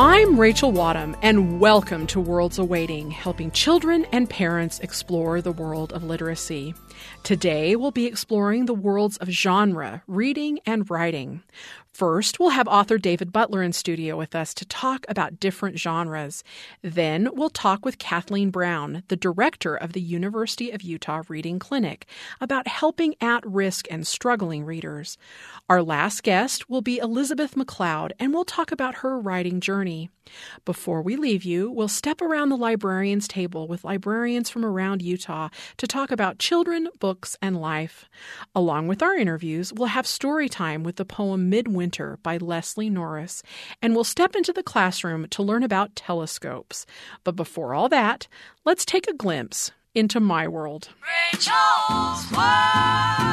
[0.00, 5.92] I'm Rachel Wadham, and welcome to Worlds Awaiting, helping children and parents explore the world
[5.92, 6.72] of literacy.
[7.24, 11.42] Today, we'll be exploring the worlds of genre, reading, and writing.
[11.98, 16.44] First, we'll have author David Butler in studio with us to talk about different genres.
[16.80, 22.06] Then, we'll talk with Kathleen Brown, the director of the University of Utah Reading Clinic,
[22.40, 25.18] about helping at risk and struggling readers.
[25.68, 30.08] Our last guest will be Elizabeth McLeod, and we'll talk about her writing journey.
[30.64, 35.48] Before we leave you, we'll step around the librarian's table with librarians from around Utah
[35.78, 38.08] to talk about children, books, and life.
[38.54, 41.87] Along with our interviews, we'll have story time with the poem Midwinter
[42.22, 43.42] by Leslie Norris,
[43.80, 46.86] and we'll step into the classroom to learn about telescopes.
[47.24, 48.28] But before all that,
[48.64, 50.90] let's take a glimpse into my world.
[51.32, 53.28] Rachel's World.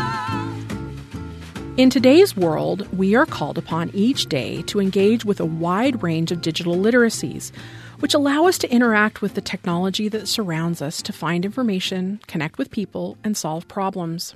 [1.78, 6.32] In today's world, we are called upon each day to engage with a wide range
[6.32, 7.52] of digital literacies,
[8.00, 12.58] which allow us to interact with the technology that surrounds us to find information, connect
[12.58, 14.36] with people, and solve problems.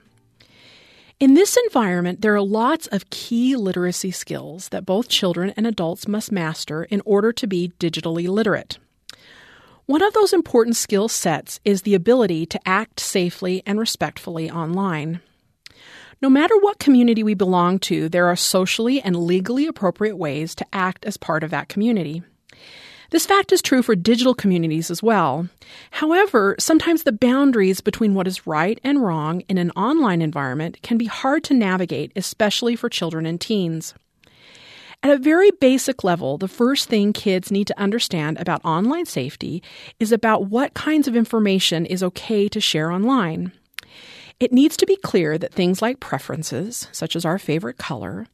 [1.20, 6.08] In this environment, there are lots of key literacy skills that both children and adults
[6.08, 8.78] must master in order to be digitally literate.
[9.86, 15.20] One of those important skill sets is the ability to act safely and respectfully online.
[16.22, 20.66] No matter what community we belong to, there are socially and legally appropriate ways to
[20.72, 22.24] act as part of that community.
[23.12, 25.50] This fact is true for digital communities as well.
[25.92, 30.98] However, sometimes the boundaries between what is right and wrong in an online environment can
[30.98, 33.96] be hard to navigate, especially for children and teens.
[35.02, 39.64] At a very basic level, the first thing kids need to understand about online safety
[40.00, 43.54] is about what kinds of information is okay to share online.
[44.40, 48.26] It needs to be clear that things like preferences, such as our favorite color,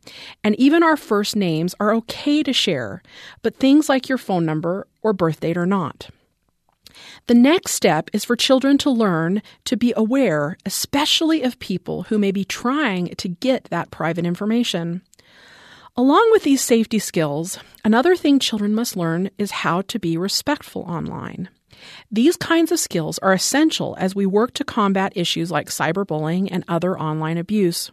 [0.44, 3.02] and even our first names are okay to share,
[3.42, 6.10] but things like your phone number or birth date are not.
[7.26, 12.20] The next step is for children to learn to be aware, especially of people who
[12.20, 15.02] may be trying to get that private information.
[15.98, 20.84] Along with these safety skills, another thing children must learn is how to be respectful
[20.84, 21.50] online.
[22.12, 26.64] These kinds of skills are essential as we work to combat issues like cyberbullying and
[26.68, 27.92] other online abuse.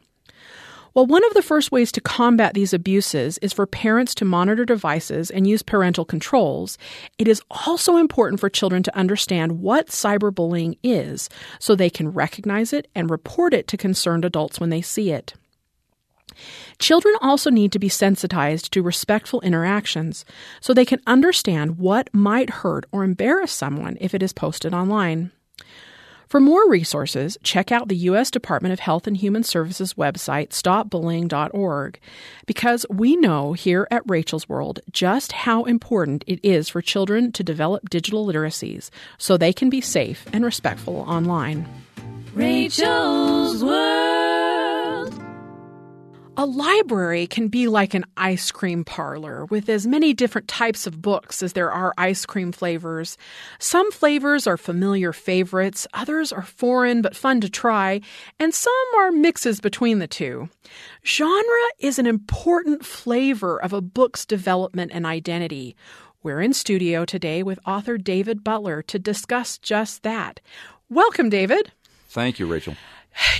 [0.92, 4.66] While one of the first ways to combat these abuses is for parents to monitor
[4.66, 6.76] devices and use parental controls,
[7.16, 12.74] it is also important for children to understand what cyberbullying is so they can recognize
[12.74, 15.32] it and report it to concerned adults when they see it.
[16.78, 20.24] Children also need to be sensitized to respectful interactions
[20.60, 25.30] so they can understand what might hurt or embarrass someone if it is posted online.
[26.32, 28.30] For more resources, check out the U.S.
[28.30, 32.00] Department of Health and Human Services website, stopbullying.org,
[32.46, 37.44] because we know here at Rachel's World just how important it is for children to
[37.44, 38.88] develop digital literacies
[39.18, 41.68] so they can be safe and respectful online.
[42.32, 44.01] Rachel's World.
[46.38, 51.02] A library can be like an ice cream parlor with as many different types of
[51.02, 53.18] books as there are ice cream flavors.
[53.58, 58.00] Some flavors are familiar favorites, others are foreign but fun to try,
[58.40, 60.48] and some are mixes between the two.
[61.04, 65.76] Genre is an important flavor of a book's development and identity.
[66.22, 70.40] We're in studio today with author David Butler to discuss just that.
[70.88, 71.72] Welcome, David.
[72.08, 72.74] Thank you, Rachel.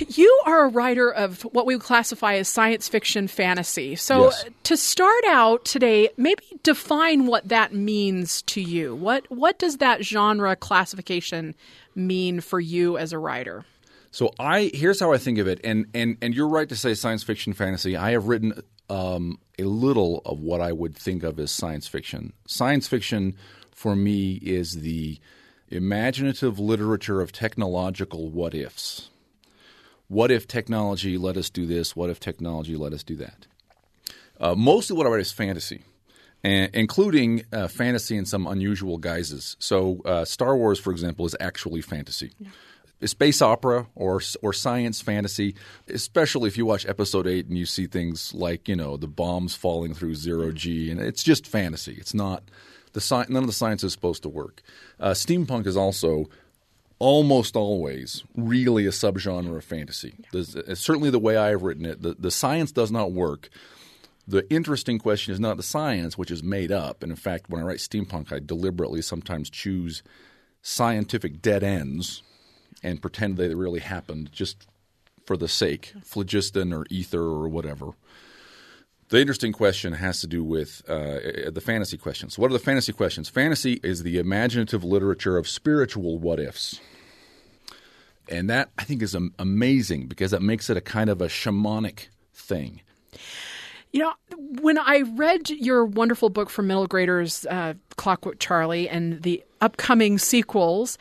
[0.07, 3.95] You are a writer of what we would classify as science fiction fantasy.
[3.95, 4.45] So, Yes.
[4.63, 8.95] to start out today, maybe define what that means to you.
[8.95, 11.55] What what does that genre classification
[11.95, 13.65] mean for you as a writer?
[14.11, 16.93] So I here's how I think of it, and and and you're right to say
[16.93, 17.97] science fiction fantasy.
[17.97, 22.33] I have written um, a little of what I would think of as science fiction.
[22.47, 23.35] Science fiction
[23.71, 25.19] for me is the
[25.69, 29.09] imaginative literature of technological what ifs.
[30.07, 31.95] What if technology let us do this?
[31.95, 33.47] What if technology let us do that?
[34.39, 35.83] Uh, mostly what I write is fantasy,
[36.43, 39.55] and, including uh, fantasy in some unusual guises.
[39.59, 42.31] So, uh, Star Wars, for example, is actually fantasy.
[43.05, 45.55] Space opera or or science fantasy,
[45.89, 49.55] especially if you watch Episode Eight and you see things like you know the bombs
[49.55, 51.95] falling through zero g, and it's just fantasy.
[51.99, 52.43] It's not
[52.93, 54.61] the sci- none of the science is supposed to work.
[55.01, 56.29] Uh, steampunk is also
[57.03, 60.13] almost always really a subgenre of fantasy.
[60.31, 62.01] There's- it's certainly the way I have written it.
[62.01, 63.49] The, the science does not work.
[64.25, 67.03] The interesting question is not the science, which is made up.
[67.03, 70.01] And in fact, when I write steampunk, I deliberately sometimes choose
[70.61, 72.23] scientific dead ends
[72.81, 74.65] and pretend they really happened just
[75.25, 77.91] for the sake, phlogiston or ether or whatever.
[79.09, 82.39] The interesting question has to do with uh, the fantasy questions.
[82.39, 83.27] What are the fantasy questions?
[83.27, 86.79] Fantasy is the imaginative literature of spiritual what ifs.
[88.29, 92.07] And that I think is amazing because that makes it a kind of a shamanic
[92.33, 92.81] thing.
[93.91, 94.13] You know,
[94.61, 100.17] when I read your wonderful book for middle graders, uh, Clockwork Charlie, and the upcoming
[100.17, 100.97] sequels,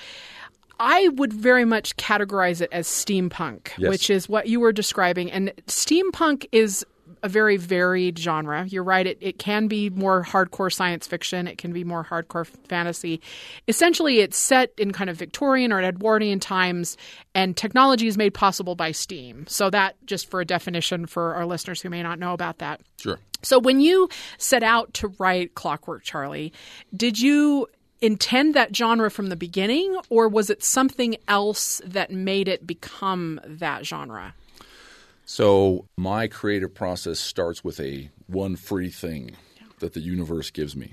[0.78, 3.88] I would very much categorize it as steampunk, Yes.
[3.88, 5.30] which is what you were describing.
[5.30, 6.84] And steampunk is
[7.22, 8.66] a very varied genre.
[8.66, 12.46] You're right, it, it can be more hardcore science fiction, it can be more hardcore
[12.69, 13.20] fantasy.
[13.69, 16.96] Essentially, it's set in kind of Victorian or Edwardian times,
[17.34, 19.46] and technology is made possible by steam.
[19.48, 22.80] So, that just for a definition for our listeners who may not know about that.
[22.98, 23.19] Sure.
[23.42, 24.08] So when you
[24.38, 26.52] set out to write Clockwork Charlie,
[26.96, 27.66] did you
[28.00, 33.40] intend that genre from the beginning or was it something else that made it become
[33.44, 34.34] that genre?
[35.34, 39.31] So my creative process starts with a one free thing
[39.79, 40.93] that the universe gives me.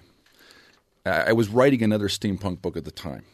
[1.06, 3.26] I was writing another steampunk book at the time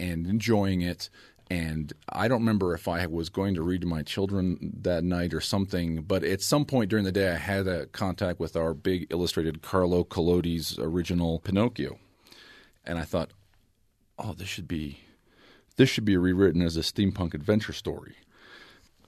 [0.00, 1.10] and enjoying it.
[1.48, 5.32] And I don't remember if I was going to read to my children that night
[5.32, 8.74] or something, but at some point during the day, I had a contact with our
[8.74, 12.00] big illustrated Carlo Collodi's original Pinocchio,
[12.84, 13.30] and I thought,
[14.18, 15.04] "Oh, this should be,
[15.76, 18.16] this should be rewritten as a steampunk adventure story."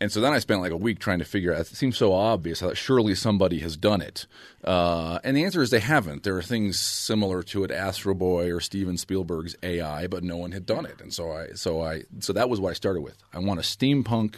[0.01, 1.63] And so then I spent like a week trying to figure out.
[1.63, 2.61] It seems so obvious.
[2.61, 4.27] Thought surely somebody has done it,
[4.65, 6.23] uh, and the answer is they haven't.
[6.23, 10.53] There are things similar to it, Astro Boy or Steven Spielberg's AI, but no one
[10.53, 11.01] had done it.
[11.01, 13.17] And so I, so I, so that was what I started with.
[13.33, 14.37] I want a steampunk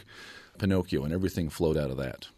[0.60, 2.28] Pinocchio, and everything flowed out of that.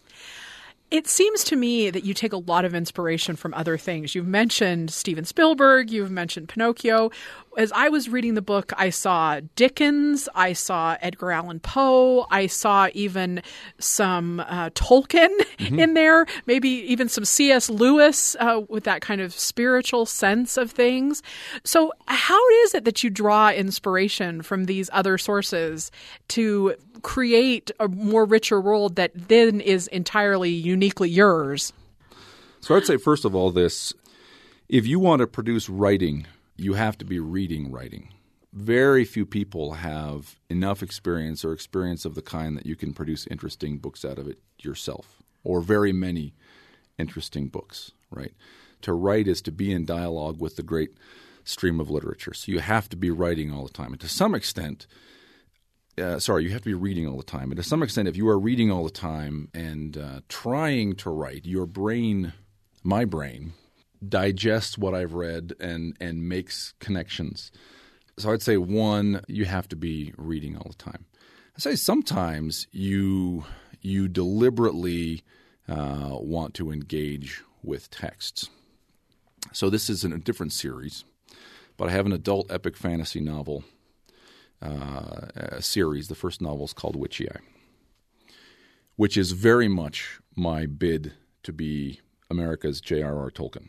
[0.93, 4.15] It seems to me that you take a lot of inspiration from other things.
[4.15, 7.11] You've mentioned Steven Spielberg, you've mentioned Pinocchio.
[7.57, 12.47] As I was reading the book, I saw Dickens, I saw Edgar Allan Poe, I
[12.47, 13.43] saw even
[13.79, 17.71] some uh, Tolkien in there, maybe even some C.S.
[17.71, 21.23] Lewis uh, with that kind of spiritual sense of things.
[21.65, 25.91] So, how is it that you draw inspiration from these other sources
[26.29, 31.73] to create a more richer world that then is entirely uniquely yours?
[32.61, 33.93] So I'd say first of all, this:
[34.69, 36.27] if you want to produce writing,
[36.57, 38.09] you have to be reading writing.
[38.53, 43.27] Very few people have enough experience or experience of the kind that you can produce
[43.27, 46.35] interesting books out of it yourself, or very many
[46.99, 47.93] interesting books.
[48.11, 48.35] Right?
[48.83, 50.91] To write is to be in dialogue with the great
[51.45, 52.35] stream of literature.
[52.35, 54.87] So you have to be writing all the time, and to some extent.
[55.99, 57.51] Uh, sorry, you have to be reading all the time.
[57.51, 61.11] And to some extent, if you are reading all the time and uh, trying to
[61.11, 62.33] write, your brain,
[62.83, 63.53] my brain,
[64.07, 67.53] digests what I've read and and makes connections.
[68.19, 71.07] So I'd say one, you have to be reading all the time.
[71.55, 73.45] I'd say sometimes you
[73.81, 75.23] you deliberately
[75.69, 78.49] uh, want to engage with texts.
[79.53, 81.05] So this is in a different series,
[81.77, 83.65] but I have an adult epic fantasy novel
[84.63, 86.09] uh, series.
[86.09, 87.41] The first novel is called Witchy Eye,
[88.97, 93.31] which is very much my bid to be America's J.R.R.
[93.31, 93.69] Tolkien.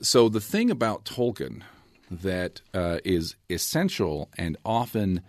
[0.00, 1.62] So the thing about Tolkien
[2.10, 5.22] that uh, is essential and often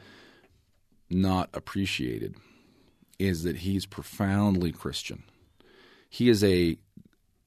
[1.10, 2.36] not appreciated
[3.18, 5.24] is that he's profoundly Christian.
[6.10, 6.78] He is a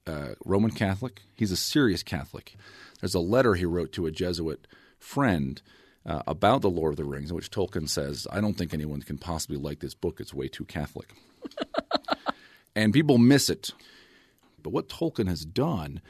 [0.07, 1.21] uh, Roman Catholic.
[1.35, 2.55] He's a serious Catholic.
[2.99, 5.61] There's a letter he wrote to a Jesuit friend
[6.09, 9.01] uh, about the Lord of the Rings, in which Tolkien says, "I don't think anyone
[9.01, 10.19] can possibly like this book.
[10.19, 11.13] It's way too Catholic."
[12.75, 13.71] and people miss it.
[14.61, 16.01] But what Tolkien has done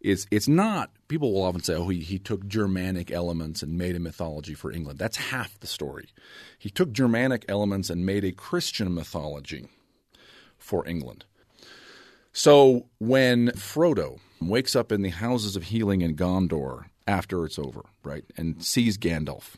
[0.00, 3.96] is it's not people will often say, oh, he, he took Germanic elements and made
[3.96, 4.98] a mythology for England.
[4.98, 6.08] That's half the story.
[6.58, 9.68] He took Germanic elements and made a Christian mythology
[10.58, 11.24] for England.
[12.32, 17.84] So when Frodo wakes up in the houses of healing in Gondor after it's over,
[18.02, 19.54] right, and sees Gandalf,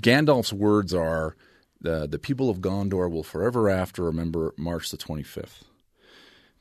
[0.00, 1.36] Gandalf's words are
[1.80, 5.62] the, the people of Gondor will forever after remember March the 25th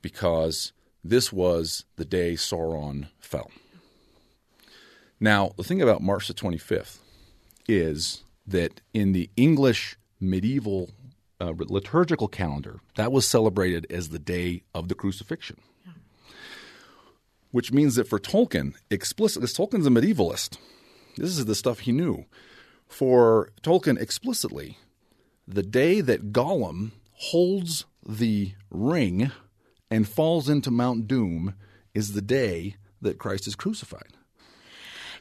[0.02, 0.74] because
[1.04, 3.52] this was the day Sauron fell.
[5.20, 6.98] Now, the thing about March the 25th
[7.68, 10.90] is that in the English medieval
[11.42, 15.58] uh, liturgical calendar, that was celebrated as the day of the crucifixion.
[17.51, 20.58] Which means that for Tolkien, explicitly, Tolkien's a medievalist.
[21.18, 22.25] This is the stuff he knew.
[22.88, 24.77] For Tolkien explicitly,
[25.48, 29.32] the day that Gollum holds the ring
[29.89, 31.56] and falls into Mount Doom
[31.94, 34.13] is the day that Christ is crucified.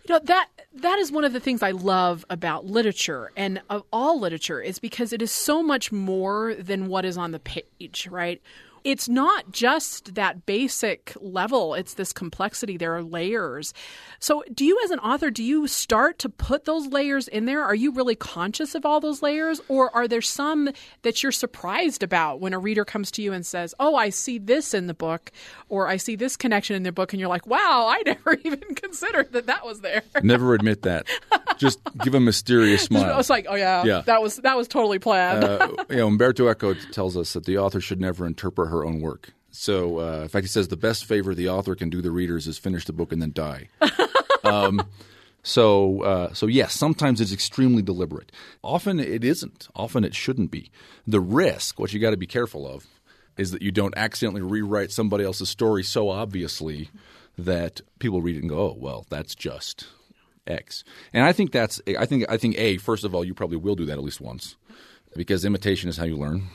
[0.04, 3.82] You know that that is one of the things I love about literature and of
[3.92, 8.08] all literature is because it is so much more than what is on the page,
[8.11, 8.40] right?
[8.88, 12.78] It's not just that basic level, it's this complexity.
[12.78, 13.75] There are layers.
[14.18, 17.62] So, do you, as an author, do you start to put those layers in there?
[17.62, 19.61] Are you really conscious of all those layers?
[19.68, 20.71] Or are there some
[21.02, 24.38] that you're surprised about when a reader comes to you and says, Oh, I see
[24.38, 25.33] this in the book,
[25.68, 28.75] or I see this connection in the book, and you're like, Wow, I never even
[28.75, 30.02] considered that that was there.
[30.23, 31.07] Never admit that.
[31.59, 33.12] Just give a mysterious smile.
[33.12, 34.00] I was like, Oh, yeah, yeah.
[34.07, 35.45] that was that was totally planned.
[35.45, 39.00] uh, you know, Umberto Eco tells us that the author should never interpret her own
[39.00, 39.32] work.
[39.50, 42.47] So, uh, in fact, he says the best favor the author can do the readers
[42.47, 43.68] is finish the book and then die.
[44.44, 44.87] um,
[45.42, 48.30] so, uh, so yes, sometimes it's extremely deliberate.
[48.62, 49.68] Often it isn't.
[49.75, 50.70] Often it shouldn't be.
[51.06, 52.87] The risk, what you got to be careful of,
[53.37, 56.90] is that you don't accidentally rewrite somebody else's story so obviously
[57.38, 59.87] that people read it and go, "Oh, well, that's just
[60.47, 61.80] X." And I think that's.
[61.99, 62.26] I think.
[62.28, 62.76] I think a.
[62.78, 64.56] First of all, you probably will do that at least once,
[65.16, 66.49] because imitation is how you learn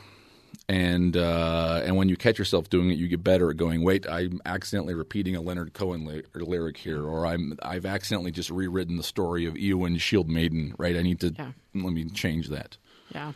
[0.70, 3.84] and uh, and when you catch yourself doing it, you get better at going.
[3.84, 8.50] Wait, I'm accidentally repeating a Leonard Cohen ly- lyric here, or I'm I've accidentally just
[8.50, 10.74] rewritten the story of Eowyn Shield Maiden.
[10.78, 11.52] Right, I need to yeah.
[11.74, 12.78] let me change that.
[13.14, 13.34] Yeah.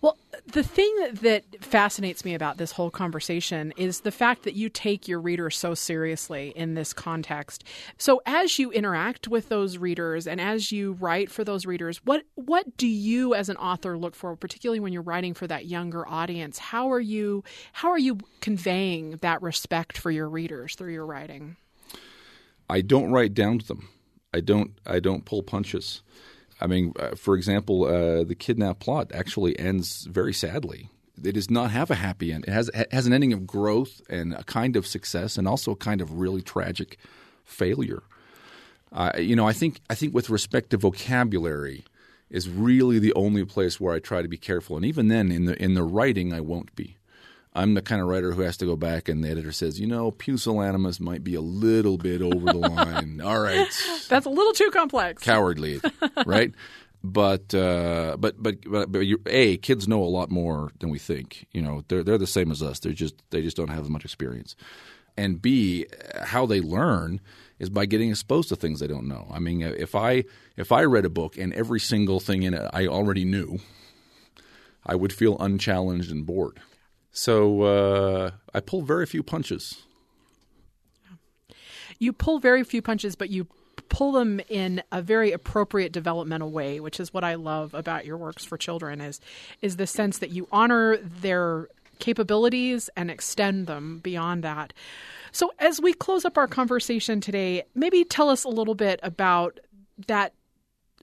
[0.00, 4.68] Well, the thing that fascinates me about this whole conversation is the fact that you
[4.68, 7.64] take your readers so seriously in this context.
[7.98, 12.22] So as you interact with those readers and as you write for those readers, what
[12.34, 16.08] what do you as an author look for, particularly when you're writing for that younger
[16.08, 16.58] audience?
[16.58, 21.56] How are you how are you conveying that respect for your readers through your writing?
[22.70, 23.88] I don't write down to them.
[24.32, 26.02] I don't I don't pull punches.
[26.60, 30.90] I mean, uh, for example, uh, the kidnap plot actually ends very sadly.
[31.22, 32.44] It does not have a happy end.
[32.44, 35.76] It has has an ending of growth and a kind of success, and also a
[35.76, 36.98] kind of really tragic
[37.44, 38.02] failure.
[38.92, 41.84] Uh, you know, I think I think with respect to vocabulary
[42.30, 45.44] is really the only place where I try to be careful, and even then, in
[45.44, 46.96] the in the writing, I won't be.
[47.52, 49.86] I'm the kind of writer who has to go back and the editor says, you
[49.86, 53.20] know, pusillanimous might be a little bit over the line.
[53.24, 53.68] All right,
[54.08, 55.22] that's a little too complex.
[55.22, 55.80] Cowardly,
[56.26, 56.52] right?
[57.02, 61.46] but uh, but but but, but a kids know a lot more than we think.
[61.52, 62.78] You know, they're they're the same as us.
[62.80, 64.54] They're just they just don't have as much experience.
[65.16, 65.86] And B,
[66.22, 67.20] how they learn
[67.58, 69.26] is by getting exposed to things they don't know.
[69.30, 70.24] I mean, if I
[70.56, 73.58] if I read a book and every single thing in it I already knew,
[74.84, 76.60] I would feel unchallenged and bored.
[77.12, 79.82] So uh, I pull very few punches.
[81.98, 83.46] You pull very few punches, but you
[83.88, 88.16] pull them in a very appropriate developmental way, which is what I love about your
[88.16, 89.20] works for children is
[89.60, 94.72] is the sense that you honor their capabilities and extend them beyond that.
[95.32, 99.60] So as we close up our conversation today, maybe tell us a little bit about
[100.06, 100.32] that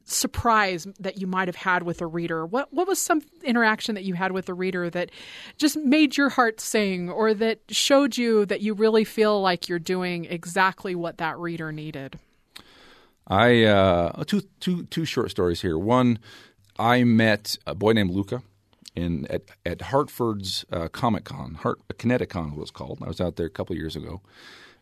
[0.08, 2.46] surprise that you might have had with a reader?
[2.46, 5.12] What what was some interaction that you had with a reader that
[5.58, 9.80] just made your heart sing or that showed you that you really feel like you're
[9.80, 12.18] doing exactly what that reader needed?
[13.28, 15.78] I uh, two two two short stories here.
[15.78, 16.20] One,
[16.80, 18.42] I met a boy named Luca
[18.96, 23.00] in at, at Hartford's uh, Comic Con, Hart, ConnectiCon was called.
[23.04, 24.22] I was out there a couple years ago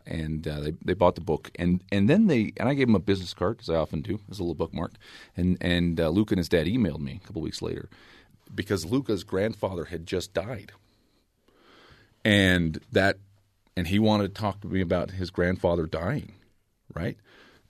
[0.06, 2.94] and uh, they they bought the book, and and then they and I gave them
[2.94, 4.92] a business card as I often do, as a little bookmark,
[5.36, 7.88] and and uh, Luca and his dad emailed me a couple weeks later
[8.54, 10.72] because Luca's grandfather had just died,
[12.24, 13.18] and that
[13.76, 16.32] and he wanted to talk to me about his grandfather dying,
[16.94, 17.16] right?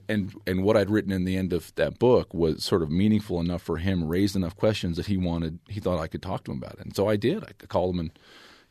[0.09, 3.41] And and what I'd written in the end of that book was sort of meaningful
[3.41, 6.53] enough for him, raised enough questions that he wanted, he thought I could talk to
[6.53, 7.43] him about it, and so I did.
[7.43, 8.19] I called him and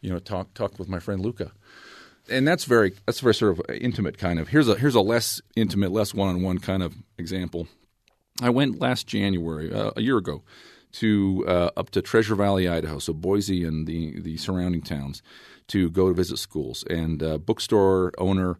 [0.01, 1.51] you know talk talked with my friend Luca
[2.29, 4.47] and that's very that's very sort of intimate kind of.
[4.49, 7.67] Here's a here's a less intimate, less one on one kind of example.
[8.41, 10.43] I went last January, uh, a year ago,
[10.93, 15.21] to uh, up to Treasure Valley, Idaho, so Boise and the the surrounding towns,
[15.67, 16.83] to go to visit schools.
[16.89, 18.57] And uh, bookstore owner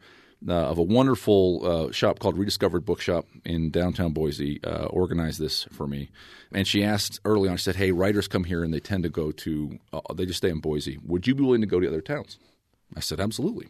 [0.47, 5.63] uh, of a wonderful uh, shop called Rediscovered Bookshop in downtown Boise uh, organized this
[5.71, 6.09] for me.
[6.53, 9.09] And she asked early on, she said, "Hey, writers come here and they tend to
[9.09, 9.79] go to
[10.13, 10.99] they just stay in Boise.
[11.03, 12.37] Would you be willing to go to other towns?"
[12.95, 13.67] I said, absolutely.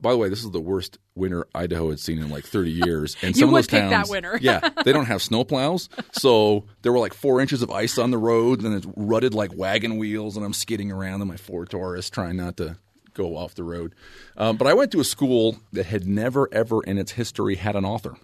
[0.00, 3.16] By the way, this is the worst winter Idaho had seen in like 30 years.
[3.20, 4.38] And some of those towns, that winter.
[4.40, 8.16] yeah, they don't have snowplows, so there were like four inches of ice on the
[8.16, 12.08] road, and it's rutted like wagon wheels, and I'm skidding around in my Ford Taurus,
[12.08, 12.78] trying not to
[13.12, 13.94] go off the road.
[14.38, 17.76] Um, but I went to a school that had never, ever in its history had
[17.76, 18.16] an author,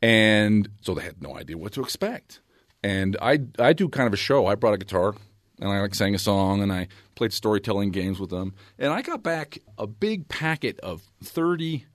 [0.00, 2.40] and so they had no idea what to expect.
[2.84, 4.46] And I I do kind of a show.
[4.46, 5.14] I brought a guitar
[5.60, 8.54] and I like sang a song and I played storytelling games with them.
[8.78, 11.86] And I got back a big packet of 30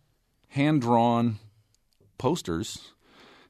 [0.50, 1.40] hand drawn
[2.18, 2.94] posters,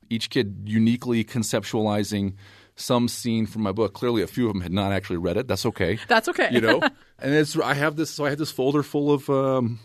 [0.09, 2.35] each kid uniquely conceptualizing
[2.75, 3.93] some scene from my book.
[3.93, 5.47] Clearly, a few of them had not actually read it.
[5.47, 5.99] That's okay.
[6.07, 6.49] That's okay.
[6.51, 6.81] You know,
[7.19, 8.09] and it's I have this.
[8.09, 9.79] So I had this folder full of um,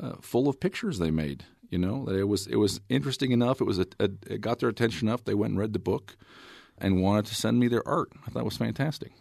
[0.00, 1.44] uh, full of pictures they made.
[1.70, 3.60] You know, that it was it was interesting enough.
[3.60, 5.24] It was a, a, it got their attention enough.
[5.24, 6.16] They went and read the book
[6.78, 8.10] and wanted to send me their art.
[8.26, 9.12] I thought it was fantastic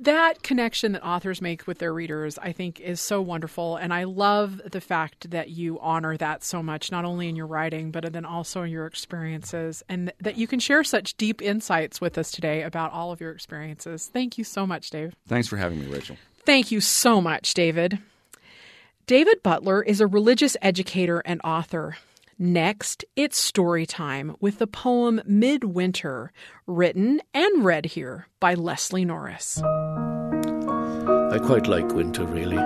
[0.00, 3.76] that connection that authors make with their readers, I think, is so wonderful.
[3.76, 7.46] And I love the fact that you honor that so much, not only in your
[7.46, 12.00] writing, but then also in your experiences, and that you can share such deep insights
[12.00, 14.08] with us today about all of your experiences.
[14.12, 15.14] Thank you so much, Dave.
[15.26, 16.16] Thanks for having me, Rachel.
[16.46, 17.98] Thank you so much, David.
[19.06, 21.96] David Butler is a religious educator and author.
[22.40, 26.30] Next, it's story time with the poem Midwinter,
[26.68, 29.60] written and read here by Leslie Norris.
[29.60, 32.56] I quite like winter, really,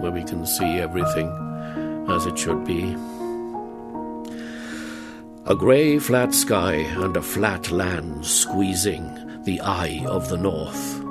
[0.00, 1.28] where we can see everything
[2.08, 2.96] as it should be.
[5.46, 11.04] A grey, flat sky and a flat land squeezing the eye of the north.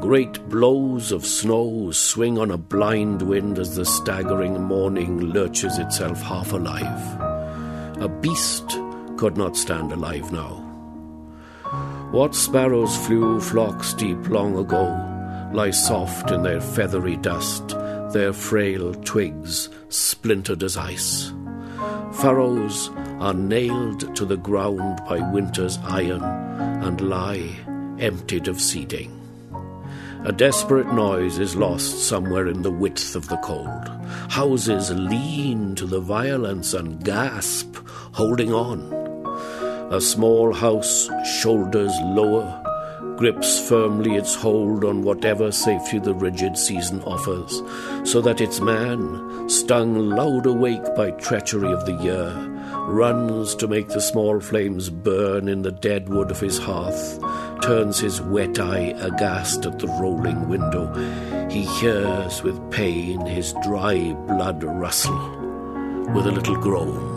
[0.00, 6.20] Great blows of snow swing on a blind wind as the staggering morning lurches itself
[6.20, 7.33] half alive.
[8.00, 8.78] A beast
[9.16, 10.60] could not stand alive now.
[12.10, 14.86] What sparrows flew flocks deep long ago
[15.52, 17.68] lie soft in their feathery dust,
[18.12, 21.32] their frail twigs splintered as ice.
[22.14, 27.50] Furrows are nailed to the ground by winter's iron and lie
[27.98, 29.23] emptied of seeding.
[30.26, 33.88] A desperate noise is lost somewhere in the width of the cold.
[34.30, 37.76] Houses lean to the violence and gasp,
[38.12, 38.90] holding on.
[39.92, 42.58] A small house, shoulders lower,
[43.18, 47.62] grips firmly its hold on whatever safety the rigid season offers,
[48.10, 52.32] so that its man, stung loud awake by treachery of the year,
[52.88, 57.18] runs to make the small flames burn in the dead wood of his hearth,
[57.64, 60.86] turns his wet eye aghast at the rolling window.
[61.48, 65.16] He hears with pain his dry blood rustle
[66.14, 67.13] with a little groan.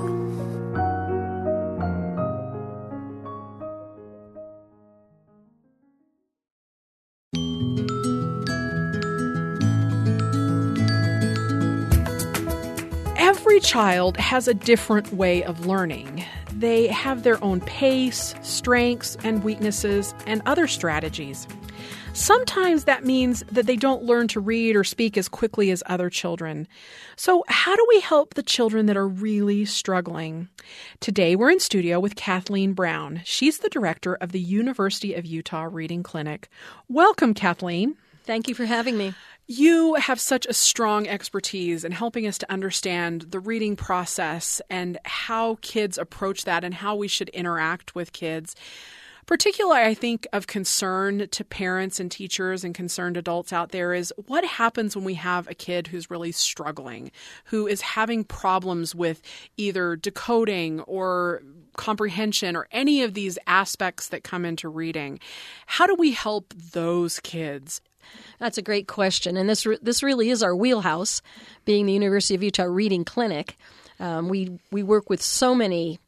[13.67, 16.23] Child has a different way of learning.
[16.53, 21.45] They have their own pace, strengths, and weaknesses, and other strategies.
[22.13, 26.09] Sometimes that means that they don't learn to read or speak as quickly as other
[26.09, 26.65] children.
[27.17, 30.47] So, how do we help the children that are really struggling?
[31.01, 33.19] Today, we're in studio with Kathleen Brown.
[33.25, 36.47] She's the director of the University of Utah Reading Clinic.
[36.87, 37.97] Welcome, Kathleen.
[38.23, 39.13] Thank you for having me.
[39.49, 44.97] You have such a strong expertise in helping us to understand the reading process and
[45.05, 48.57] how kids approach that and how we should interact with kids.
[49.25, 54.13] Particularly, I think of concern to parents and teachers and concerned adults out there is
[54.25, 57.11] what happens when we have a kid who's really struggling,
[57.45, 59.21] who is having problems with
[59.55, 61.41] either decoding or
[61.77, 65.19] comprehension or any of these aspects that come into reading.
[65.67, 67.79] How do we help those kids?
[68.39, 71.21] That's a great question, and this re- this really is our wheelhouse,
[71.65, 73.57] being the University of Utah Reading Clinic.
[73.99, 75.99] Um, we we work with so many,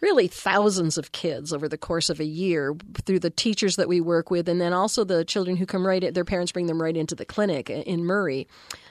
[0.00, 4.00] really thousands of kids over the course of a year through the teachers that we
[4.00, 6.02] work with, and then also the children who come right.
[6.02, 8.48] In, their parents bring them right into the clinic in Murray.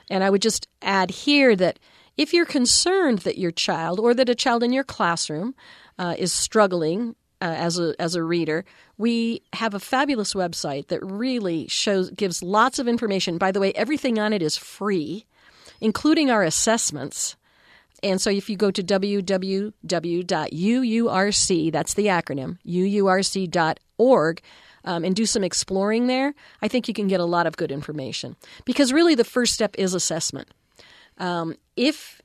[0.10, 1.80] And I would just add here that
[2.16, 5.56] if you're concerned that your child or that a child in your classroom
[6.00, 8.66] uh, is struggling uh, as a as a reader,
[8.98, 13.38] we have a fabulous website that really shows gives lots of information.
[13.38, 15.28] By the way, everything on it is free,
[15.80, 17.36] including our assessments.
[18.02, 19.72] And so if you go to www.uurc,
[21.72, 24.42] that's the acronym, uurc.org,
[24.84, 27.72] um, and do some exploring there, I think you can get a lot of good
[27.72, 28.36] information.
[28.66, 30.50] Because really, the first step is assessment.
[31.18, 32.22] Um, if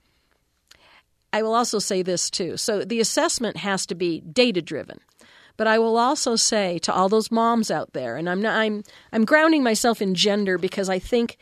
[1.32, 2.56] I will also say this too.
[2.56, 5.00] So the assessment has to be data driven.
[5.60, 8.82] But I will also say to all those moms out there, and I'm not, I'm
[9.12, 11.36] I'm grounding myself in gender because I think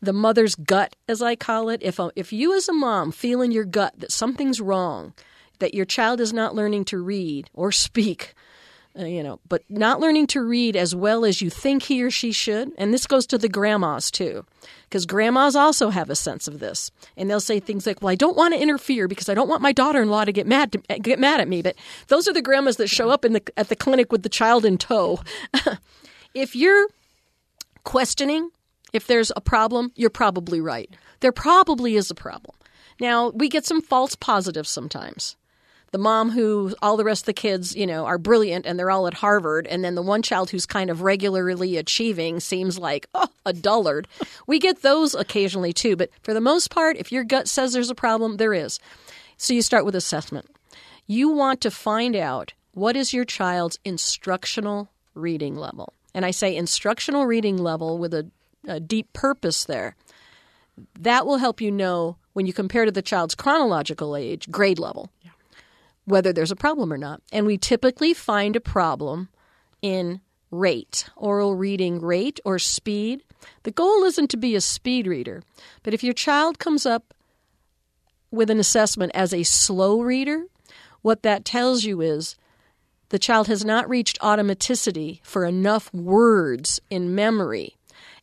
[0.00, 3.52] the mother's gut, as I call it, if if you as a mom feel in
[3.52, 5.12] your gut that something's wrong,
[5.58, 8.32] that your child is not learning to read or speak,
[8.98, 12.10] uh, you know, but not learning to read as well as you think he or
[12.10, 12.72] she should.
[12.78, 14.44] And this goes to the grandmas too,
[14.84, 18.14] because grandmas also have a sense of this, and they'll say things like, "Well, I
[18.14, 20.98] don't want to interfere because I don't want my daughter-in-law to get mad to, uh,
[21.00, 21.76] get mad at me." But
[22.08, 24.64] those are the grandmas that show up in the at the clinic with the child
[24.64, 25.20] in tow.
[26.34, 26.88] if you're
[27.82, 28.50] questioning
[28.94, 30.88] if there's a problem, you're probably right.
[31.18, 32.56] There probably is a problem.
[33.00, 35.36] Now, we get some false positives sometimes
[35.94, 38.90] the mom who all the rest of the kids, you know, are brilliant and they're
[38.90, 43.06] all at Harvard, and then the one child who's kind of regularly achieving seems like
[43.14, 44.08] oh, a dullard.
[44.48, 47.90] We get those occasionally too, but for the most part, if your gut says there's
[47.90, 48.80] a problem, there is.
[49.36, 50.46] So you start with assessment.
[51.06, 55.92] You want to find out what is your child's instructional reading level.
[56.12, 58.28] And I say instructional reading level with a,
[58.66, 59.94] a deep purpose there.
[60.98, 65.08] That will help you know when you compare to the child's chronological age, grade level
[66.04, 67.22] whether there's a problem or not.
[67.32, 69.28] And we typically find a problem
[69.82, 73.22] in rate, oral reading rate or speed.
[73.64, 75.42] The goal isn't to be a speed reader,
[75.82, 77.14] but if your child comes up
[78.30, 80.46] with an assessment as a slow reader,
[81.02, 82.36] what that tells you is
[83.10, 87.76] the child has not reached automaticity for enough words in memory.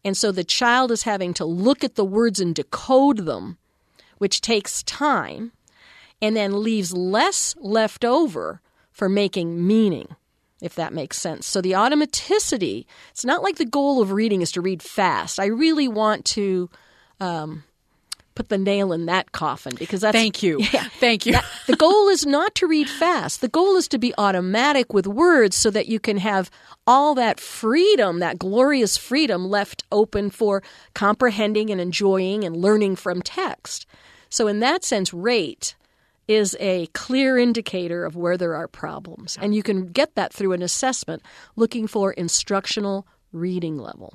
[0.04, 3.58] And so the child is having to look at the words and decode them,
[4.17, 5.52] which takes time
[6.22, 10.16] and then leaves less left over for making meaning,
[10.62, 11.46] if that makes sense.
[11.48, 15.40] So the automaticity, it's not like the goal of reading is to read fast.
[15.40, 16.70] I really want to
[17.20, 17.64] um,
[18.36, 20.16] put the nail in that coffin because that's.
[20.16, 20.60] Thank you.
[20.72, 21.34] Yeah, Thank you.
[21.34, 23.42] That, the goal is not to read fast.
[23.42, 26.50] The goal is to be automatic with words so that you can have
[26.88, 33.22] all that freedom, that glorious freedom left open for comprehending and enjoying and learning from
[33.22, 33.86] text.
[34.30, 35.76] So, in that sense, rate
[36.32, 39.38] is a clear indicator of where there are problems.
[39.41, 41.24] And you can get that through an assessment
[41.56, 44.13] looking for instructional reading level.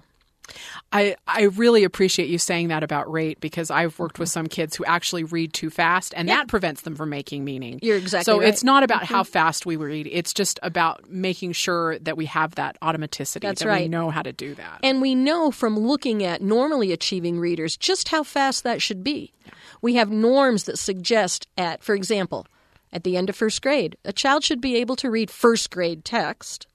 [0.92, 4.76] I, I really appreciate you saying that about rate because I've worked with some kids
[4.76, 7.80] who actually read too fast and that prevents them from making meaning.
[7.82, 8.48] You're exactly so right.
[8.48, 9.14] it's not about mm-hmm.
[9.14, 10.09] how fast we read.
[10.11, 13.82] It's just about making sure that we have that automaticity, That's that right.
[13.82, 14.80] we know how to do that.
[14.82, 19.32] And we know from looking at normally achieving readers just how fast that should be.
[19.44, 19.52] Yeah.
[19.82, 22.46] We have norms that suggest at, for example,
[22.92, 26.04] at the end of first grade, a child should be able to read first grade
[26.04, 26.66] text.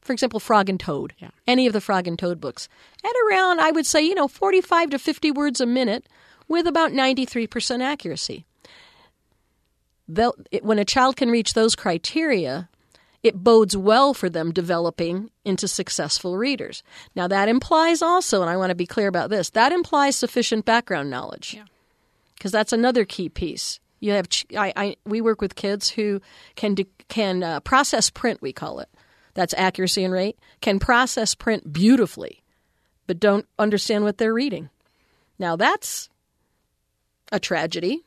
[0.00, 1.30] For example, Frog and Toad, yeah.
[1.46, 2.68] any of the Frog and Toad books,
[3.04, 6.08] at around, I would say, you know, 45 to 50 words a minute
[6.48, 8.44] with about 93% accuracy.
[10.08, 12.68] It, when a child can reach those criteria,
[13.22, 16.82] it bodes well for them developing into successful readers.
[17.14, 20.64] Now, that implies also, and I want to be clear about this, that implies sufficient
[20.64, 21.54] background knowledge.
[21.54, 21.64] Yeah
[22.40, 23.80] because that's another key piece.
[24.00, 26.22] You have I, I we work with kids who
[26.56, 26.74] can
[27.08, 28.40] can uh, process print.
[28.40, 28.88] We call it.
[29.40, 30.38] That's accuracy and rate.
[30.60, 32.42] Can process print beautifully,
[33.06, 34.68] but don't understand what they're reading.
[35.38, 36.10] Now that's
[37.32, 38.04] a tragedy.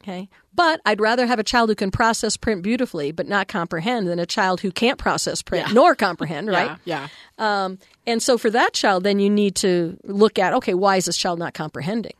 [0.00, 0.28] Okay.
[0.54, 4.20] But I'd rather have a child who can process print beautifully but not comprehend than
[4.20, 5.74] a child who can't process print yeah.
[5.74, 6.78] nor comprehend, right?
[6.84, 7.08] Yeah.
[7.36, 7.64] yeah.
[7.64, 11.06] Um, and so for that child, then you need to look at okay, why is
[11.06, 12.14] this child not comprehending?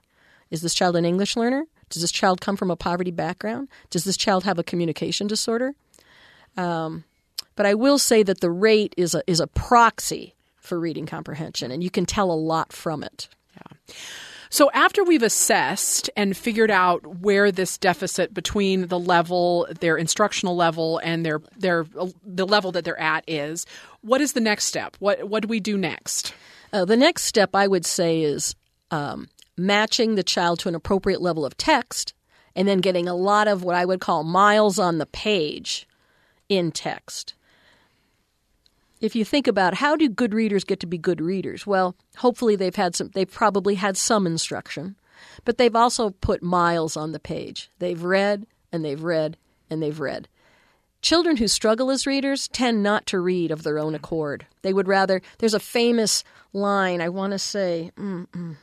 [0.50, 1.66] Is this child an English learner?
[1.88, 3.68] Does this child come from a poverty background?
[3.90, 5.76] Does this child have a communication disorder?
[6.56, 7.04] Um,
[7.56, 11.70] but I will say that the rate is a is a proxy for reading comprehension,
[11.70, 13.28] and you can tell a lot from it.
[13.56, 13.94] Yeah.
[14.54, 20.54] So after we've assessed and figured out where this deficit between the level, their instructional
[20.54, 21.86] level, and their their
[22.24, 23.66] the level that they're at is,
[24.00, 24.96] what is the next step?
[25.00, 26.34] What what do we do next?
[26.72, 28.54] Uh, the next step, I would say, is
[28.90, 32.14] um, matching the child to an appropriate level of text,
[32.54, 35.88] and then getting a lot of what I would call miles on the page
[36.48, 37.34] in text.
[39.04, 41.66] If you think about how do good readers get to be good readers?
[41.66, 44.96] Well, hopefully they've had some they've probably had some instruction,
[45.44, 47.70] but they've also put miles on the page.
[47.80, 49.36] They've read and they've read
[49.68, 50.26] and they've read.
[51.02, 54.46] Children who struggle as readers tend not to read of their own accord.
[54.62, 58.56] They would rather, there's a famous line, I want to say, mm,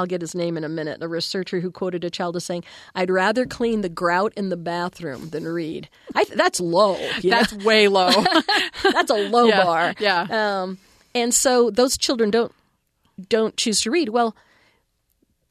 [0.00, 2.64] I'll get his name in a minute, a researcher who quoted a child as saying,
[2.94, 5.88] I'd rather clean the grout in the bathroom than read.
[6.14, 6.96] I, that's low.
[7.22, 7.64] That's know?
[7.64, 8.10] way low.
[8.82, 9.94] that's a low yeah, bar.
[10.00, 10.26] Yeah.
[10.30, 10.78] Um,
[11.14, 12.52] and so those children don't
[13.28, 14.08] don't choose to read.
[14.08, 14.34] Well,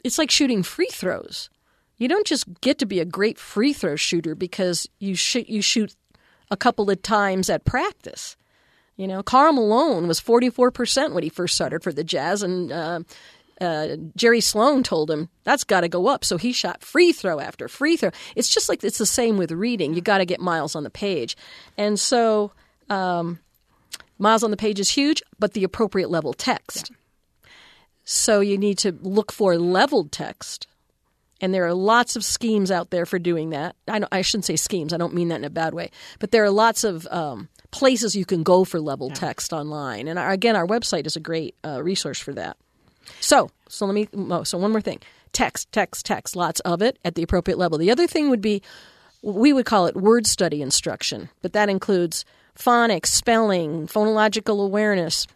[0.03, 1.51] it's like shooting free throws.
[1.97, 5.62] You don't just get to be a great free throw shooter because you shoot you
[5.62, 5.95] shoot
[6.49, 8.35] a couple of times at practice.
[8.99, 12.99] You know, Karl Malone was 44% when he first started for the Jazz, and uh,
[13.61, 16.23] uh, Jerry Sloan told him that's got to go up.
[16.23, 18.11] So he shot free throw after free throw.
[18.35, 19.93] It's just like it's the same with reading.
[19.93, 21.35] You got to get miles on the page,
[21.77, 22.51] and so
[22.89, 23.39] um,
[24.17, 26.91] miles on the page is huge, but the appropriate level text.
[28.03, 30.67] So you need to look for leveled text.
[31.41, 33.75] And there are lots of schemes out there for doing that.
[33.87, 35.91] I, I shouldn't say schemes, I don't mean that in a bad way.
[36.19, 40.07] But there are lots of um, places you can go for leveled text online.
[40.07, 42.57] And our, again, our website is a great uh, resource for that.
[43.19, 44.07] So, so let me.
[44.13, 44.99] Oh, so one more thing:
[45.33, 46.35] text, text, text.
[46.35, 47.77] Lots of it at the appropriate level.
[47.77, 48.62] The other thing would be,
[49.21, 52.25] we would call it word study instruction, but that includes
[52.57, 55.27] phonics, spelling, phonological awareness,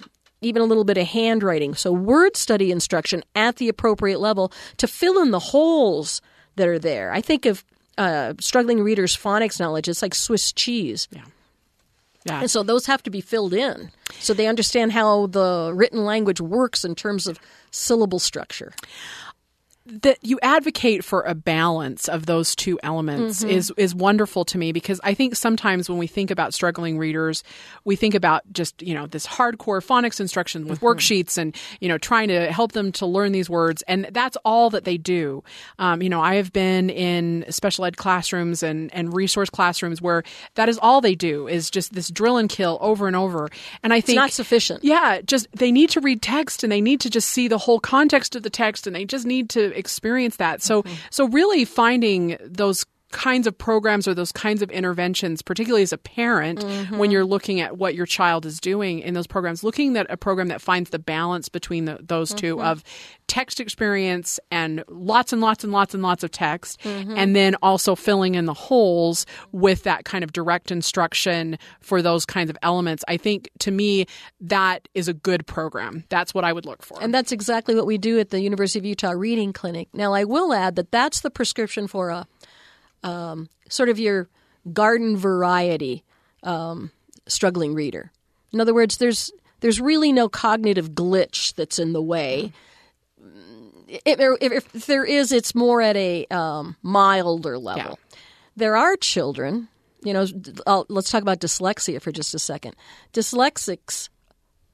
[0.42, 1.74] even a little bit of handwriting.
[1.74, 6.22] So word study instruction at the appropriate level to fill in the holes
[6.56, 7.12] that are there.
[7.12, 7.64] I think of
[7.98, 9.88] uh, struggling readers' phonics knowledge.
[9.88, 11.08] It's like Swiss cheese.
[11.12, 11.24] Yeah.
[12.26, 12.40] Yeah.
[12.42, 16.40] And so those have to be filled in so they understand how the written language
[16.40, 17.40] works in terms of
[17.72, 18.74] syllable structure.
[19.86, 23.50] That you advocate for a balance of those two elements Mm-hmm.
[23.50, 27.44] is is wonderful to me because I think sometimes when we think about struggling readers,
[27.84, 30.86] we think about just you know this hardcore phonics instruction with Mm-hmm.
[30.88, 34.70] worksheets and you know trying to help them to learn these words, and that's all
[34.70, 35.44] that they do.
[35.80, 40.24] Um, you know, I have been in special ed classrooms and and resource classrooms where
[40.56, 43.50] that is all they do is just this drill and kill over and over,
[43.84, 44.84] and I think not sufficient.
[44.84, 47.80] yeah, just they need to read text and they need to just see the whole
[47.82, 50.62] context of the text and they just need to experience that.
[50.62, 50.96] So mm-hmm.
[51.10, 55.98] so really finding those kinds of programs or those kinds of interventions particularly as a
[55.98, 57.12] parent when mm-hmm.
[57.12, 60.48] you're looking at what your child is doing in those programs looking at a program
[60.48, 62.66] that finds the balance between the, those 2 mm-hmm.
[62.66, 62.84] of
[63.28, 67.16] text experience and lots and lots and lots and lots of text mm-hmm.
[67.16, 72.26] and then also filling in the holes with that kind of direct instruction for those
[72.26, 73.04] kinds of elements.
[73.08, 74.08] I think to me
[74.42, 76.04] that is a good program.
[76.10, 76.98] That's what i would look for.
[77.02, 79.88] And that's exactly what we do at the University of Utah Reading Clinic.
[79.94, 82.28] Now, I will add that that's the prescription for a
[83.04, 84.30] um, sort of your
[84.72, 86.04] garden variety
[86.44, 86.92] um,
[87.28, 88.12] struggling reader.
[88.52, 92.52] In other words, there's there's really no cognitive glitch that's in the way.
[93.88, 98.00] If, if, if there is, it's more at a um, milder level.
[98.56, 99.68] There are children,
[100.04, 100.26] you know.
[100.68, 102.76] I'll, let's talk about dyslexia for just a second.
[103.14, 104.10] Dyslexics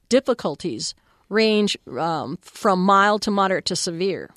[0.10, 0.96] difficulties
[1.30, 4.32] range um, from mild to moderate to severe.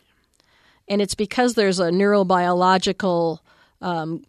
[0.89, 3.39] And it's because there's a neurobiological
[3.83, 4.25] um,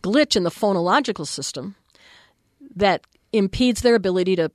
[0.00, 1.74] glitch in the phonological system
[2.76, 4.50] that impedes their ability to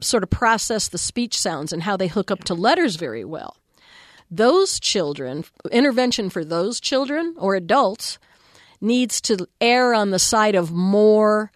[0.00, 3.56] sort of process the speech sounds and how they hook up to letters very well.
[4.30, 8.18] Those children, intervention for those children or adults
[8.80, 11.50] needs to err on the side of more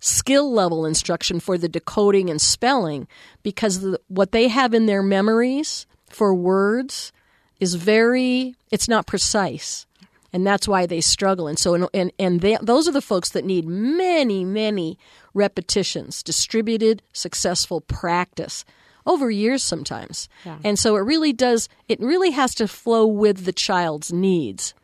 [0.00, 3.08] skill level instruction for the decoding and spelling
[3.42, 7.10] because the, what they have in their memories for words
[7.58, 9.86] is very it's not precise
[10.34, 13.44] and that's why they struggle and so and and they, those are the folks that
[13.46, 14.98] need many many
[15.32, 18.64] repetitions distributed successful practice
[19.06, 20.28] over years sometimes
[20.64, 24.74] and so it really does it really has to flow with the child's needs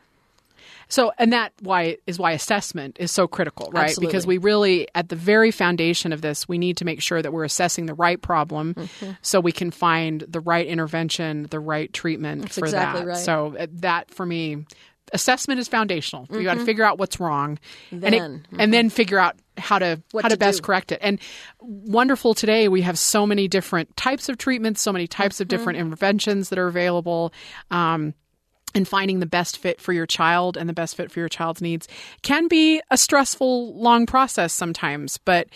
[0.89, 3.85] So, and that why is why assessment is so critical, right?
[3.85, 4.07] Absolutely.
[4.09, 7.33] Because we really, at the very foundation of this, we need to make sure that
[7.33, 9.13] we're assessing the right problem, Mm-hmm.
[9.23, 13.07] so we can find the right intervention, the right treatment for exactly that.
[13.07, 13.17] right.
[13.19, 14.67] So uh, that for me,
[15.13, 16.27] assessment is foundational.
[16.31, 17.59] You got to figure out what's wrong,
[17.91, 18.43] and it, Mm-hmm.
[18.51, 20.67] Then, and then figure out how to What how to, to best do.
[20.67, 20.99] correct it.
[21.03, 21.19] And
[21.61, 25.79] wonderful today, we have so many different types of treatments, so many types of different
[25.79, 25.87] Mm-hmm.
[25.89, 27.33] interventions that are available.
[27.71, 28.15] Um,
[28.73, 31.61] and finding the best fit for your child and the best fit for your child's
[31.61, 31.89] needs
[32.23, 35.19] can be a stressful, long process sometimes.
[35.19, 35.49] But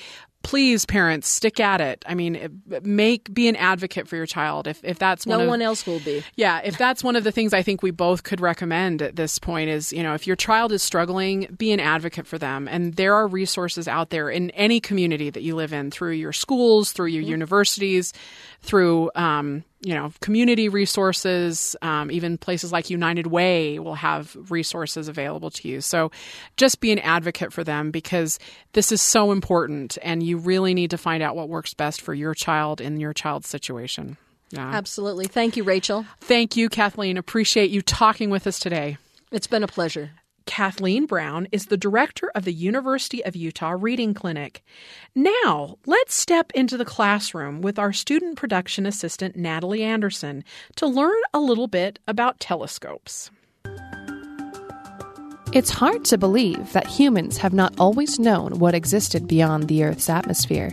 [0.44, 2.04] please, parents, stick at it.
[2.07, 4.68] I mean, make be an advocate for your child.
[4.68, 7.24] If if that's no one of, one else will be yeah, if that's one of
[7.24, 10.26] the things I think we both could recommend at this point is, you know, if
[10.26, 12.68] your child is struggling, be an advocate for them.
[12.68, 16.33] And there are resources out there in any community that you live in through your
[16.33, 18.12] schools, through your universities,
[18.61, 25.09] through, um, you know, community resources, um, even places like United Way will have resources
[25.09, 25.83] available to you.
[25.83, 26.11] So
[26.57, 28.38] just be an advocate for them because
[28.73, 32.14] this is so important and you really need to find out what works best for
[32.14, 34.16] your child in your child's situation.
[34.51, 34.70] Yeah.
[34.70, 37.16] absolutely thank you rachel Thank you, Kathleen.
[37.16, 38.99] Appreciate you talking with us today.
[39.33, 40.11] it's been a pleasure
[40.46, 44.62] Kathleen Brown is the director of the University of Utah Reading Clinic.
[45.14, 50.44] Now, let's step into the classroom with our student production assistant, Natalie Anderson,
[50.76, 53.30] to learn a little bit about telescopes.
[55.52, 60.11] It's hard to believe that humans have not always known what existed beyond the Earth's
[60.11, 60.72] atmosphere.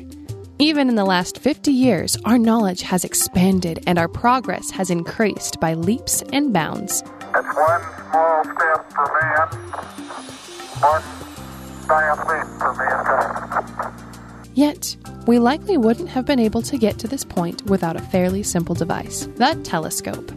[0.60, 5.60] Even in the last 50 years, our knowledge has expanded and our progress has increased
[5.60, 7.04] by leaps and bounds.
[7.34, 9.48] It's one small step for man,
[10.82, 11.04] one
[11.88, 13.94] giant leap for mankind.
[14.54, 18.44] Yet, we likely wouldn't have been able to get to this point without a fairly
[18.44, 20.30] simple device the telescope.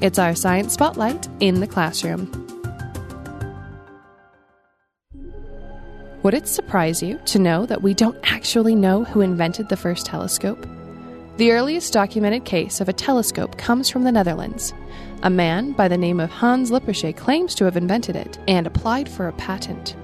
[0.00, 2.30] It's our science spotlight in the classroom.
[6.24, 10.06] Would it surprise you to know that we don't actually know who invented the first
[10.06, 10.66] telescope?
[11.36, 14.74] The earliest documented case of a telescope comes from the Netherlands.
[15.24, 19.08] A man by the name of Hans Lippershey claims to have invented it and applied
[19.08, 19.94] for a patent.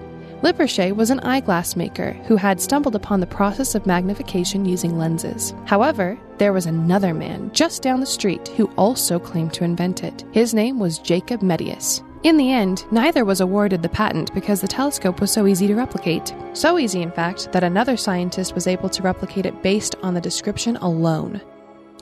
[0.42, 5.54] Lippershey was an eyeglass maker who had stumbled upon the process of magnification using lenses.
[5.64, 10.24] However, there was another man just down the street who also claimed to invent it.
[10.30, 12.00] His name was Jacob Metius.
[12.22, 15.74] In the end, neither was awarded the patent because the telescope was so easy to
[15.74, 16.32] replicate.
[16.52, 20.20] So easy, in fact, that another scientist was able to replicate it based on the
[20.20, 21.40] description alone.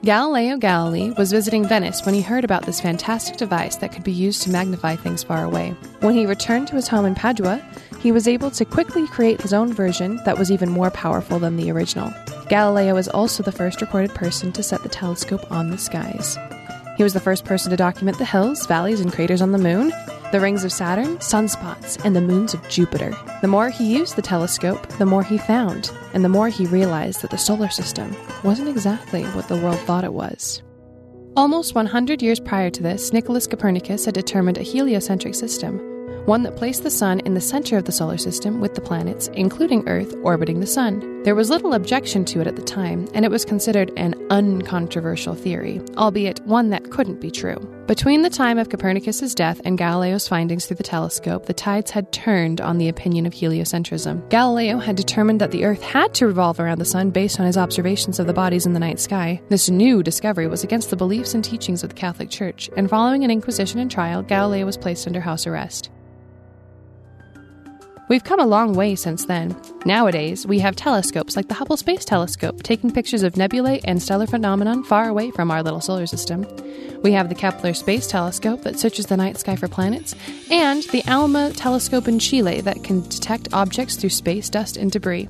[0.05, 4.13] Galileo Galilei was visiting Venice when he heard about this fantastic device that could be
[4.13, 5.75] used to magnify things far away.
[6.01, 7.65] When he returned to his home in Padua,
[7.99, 11.57] he was able to quickly create his own version that was even more powerful than
[11.57, 12.13] the original.
[12.49, 16.39] Galileo is also the first recorded person to set the telescope on the skies.
[16.97, 19.93] He was the first person to document the hills, valleys, and craters on the moon,
[20.33, 23.15] the rings of Saturn, sunspots, and the moons of Jupiter.
[23.41, 27.23] The more he used the telescope, the more he found, and the more he realized
[27.23, 30.63] that the solar system wasn't exactly what the world thought it was.
[31.37, 35.79] Almost 100 years prior to this, Nicholas Copernicus had determined a heliocentric system,
[36.27, 39.29] one that placed the Sun in the center of the solar system with the planets,
[39.29, 41.23] including Earth, orbiting the Sun.
[41.23, 45.35] There was little objection to it at the time, and it was considered an uncontroversial
[45.35, 47.57] theory, albeit one that couldn't be true.
[47.87, 52.11] Between the time of Copernicus's death and Galileo's findings through the telescope, the tides had
[52.11, 54.29] turned on the opinion of heliocentrism.
[54.29, 57.57] Galileo had determined that the Earth had to revolve around the Sun based on his
[57.57, 59.41] observations of the bodies in the night sky.
[59.49, 63.23] This new discovery was against the beliefs and teachings of the Catholic Church, and following
[63.23, 65.91] an inquisition and trial, Galileo was placed under house arrest.
[68.09, 69.57] We've come a long way since then.
[69.85, 74.29] Nowadays, we have telescopes like the Hubble Space Telescope taking pictures of nebulae and stellar
[74.29, 76.47] phenomenon far away from our little solar system.
[77.03, 80.15] We have the Kepler Space Telescope that searches the night sky for planets,
[80.53, 85.29] and the ALMA telescope in Chile that can detect objects through space, dust, and debris.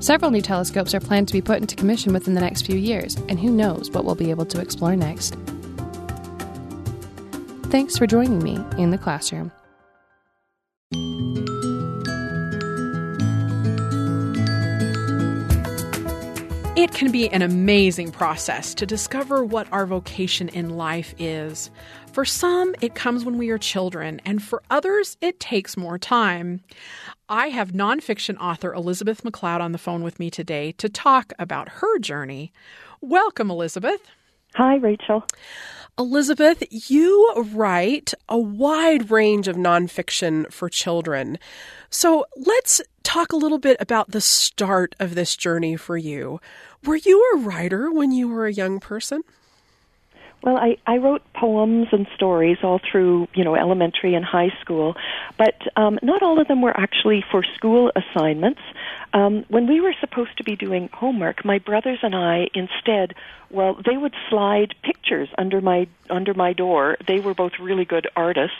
[0.00, 3.14] Several new telescopes are planned to be put into commission within the next few years,
[3.28, 5.36] and who knows what we'll be able to explore next.
[7.70, 9.52] Thanks for joining me in the classroom.
[16.78, 21.72] It can be an amazing process to discover what our vocation in life is.
[22.12, 26.60] For some, it comes when we are children, and for others, it takes more time.
[27.28, 31.68] I have nonfiction author Elizabeth MacLeod on the phone with me today to talk about
[31.68, 32.52] her journey.
[33.00, 34.02] Welcome, Elizabeth.
[34.54, 35.24] Hi, Rachel.
[35.98, 41.40] Elizabeth, you write a wide range of nonfiction for children.
[41.90, 46.40] So let's talk a little bit about the start of this journey for you.
[46.84, 49.22] Were you a writer when you were a young person?
[50.42, 54.94] Well, I, I wrote poems and stories all through, you know, elementary and high school,
[55.36, 58.60] but um, not all of them were actually for school assignments.
[59.12, 63.14] Um, when we were supposed to be doing homework, my brothers and I instead,
[63.50, 66.98] well, they would slide pictures under my under my door.
[67.04, 68.56] They were both really good artists,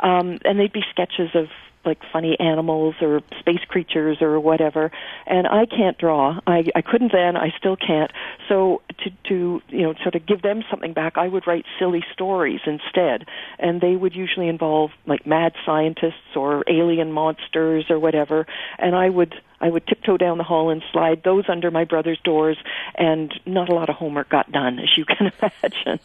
[0.00, 1.48] um, and they'd be sketches of
[1.84, 4.90] like funny animals or space creatures or whatever.
[5.26, 6.40] And I can't draw.
[6.46, 7.36] I I couldn't then.
[7.36, 8.10] I still can't.
[8.48, 12.04] So to to you know sort of give them something back I would write silly
[12.12, 13.26] stories instead.
[13.58, 18.46] And they would usually involve like mad scientists or alien monsters or whatever.
[18.78, 22.20] And I would I would tiptoe down the hall and slide those under my brother's
[22.20, 22.58] doors
[22.94, 26.00] and not a lot of homework got done as you can imagine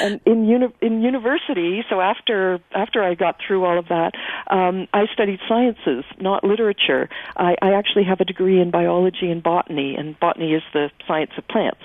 [0.00, 4.12] and in uni- in university, so after after I got through all of that,
[4.50, 7.08] um, I studied sciences, not literature.
[7.36, 11.32] I, I actually have a degree in biology and botany, and botany is the science
[11.36, 11.82] of plants.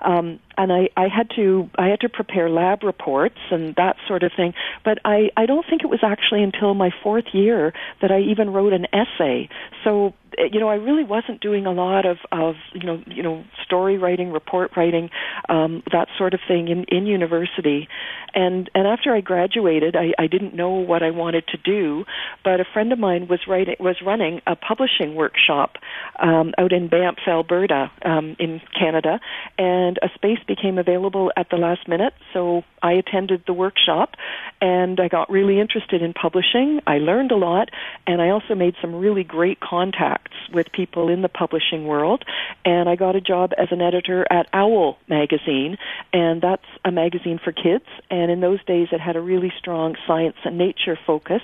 [0.00, 4.22] Um, and I, I had to I had to prepare lab reports and that sort
[4.22, 4.54] of thing.
[4.84, 8.50] But I, I don't think it was actually until my fourth year that I even
[8.50, 9.48] wrote an essay.
[9.84, 13.44] So you know, I really wasn't doing a lot of, of you know, you know,
[13.64, 15.10] story writing, report writing,
[15.48, 17.88] um, that sort of thing in, in university.
[18.34, 22.04] And and after I graduated, I, I didn't know what I wanted to do,
[22.44, 25.76] but a friend of mine was writing was running a publishing workshop
[26.20, 29.18] um, out in Banff, Alberta, um, in Canada,
[29.56, 32.12] and a space became available at the last minute.
[32.34, 34.14] So I attended the workshop,
[34.60, 36.80] and I got really interested in publishing.
[36.86, 37.70] I learned a lot,
[38.06, 42.24] and I also made some really great contacts with people in the publishing world,
[42.64, 45.78] and I got a job as an editor at Owl magazine,
[46.12, 47.86] and that's a magazine for kids.
[48.10, 51.42] And in those days, it had a really strong science and nature focus.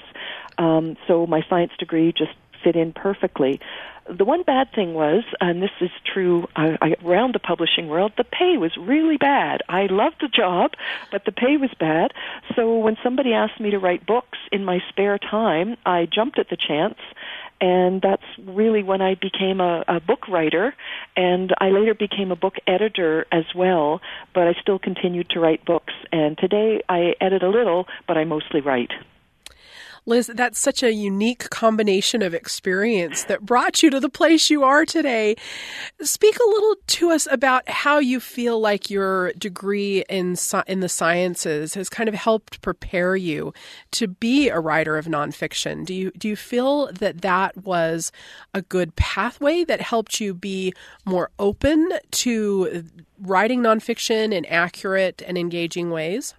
[0.58, 2.32] Um, so my science degree just
[2.62, 3.60] fit in perfectly.
[4.08, 8.24] The one bad thing was, and this is true uh, around the publishing world, the
[8.24, 9.62] pay was really bad.
[9.68, 10.72] I loved the job,
[11.10, 12.12] but the pay was bad.
[12.54, 16.50] So when somebody asked me to write books in my spare time, I jumped at
[16.50, 16.98] the chance
[17.60, 20.74] and that's really when I became a, a book writer,
[21.16, 24.00] and I later became a book editor as well.
[24.34, 28.24] But I still continued to write books, and today I edit a little, but I
[28.24, 28.90] mostly write.
[30.06, 34.62] Liz, that's such a unique combination of experience that brought you to the place you
[34.62, 35.34] are today.
[36.02, 40.36] Speak a little to us about how you feel like your degree in
[40.66, 43.54] in the sciences has kind of helped prepare you
[43.92, 45.86] to be a writer of nonfiction.
[45.86, 48.12] Do you do you feel that that was
[48.52, 50.74] a good pathway that helped you be
[51.06, 52.84] more open to
[53.18, 56.34] writing nonfiction in accurate and engaging ways?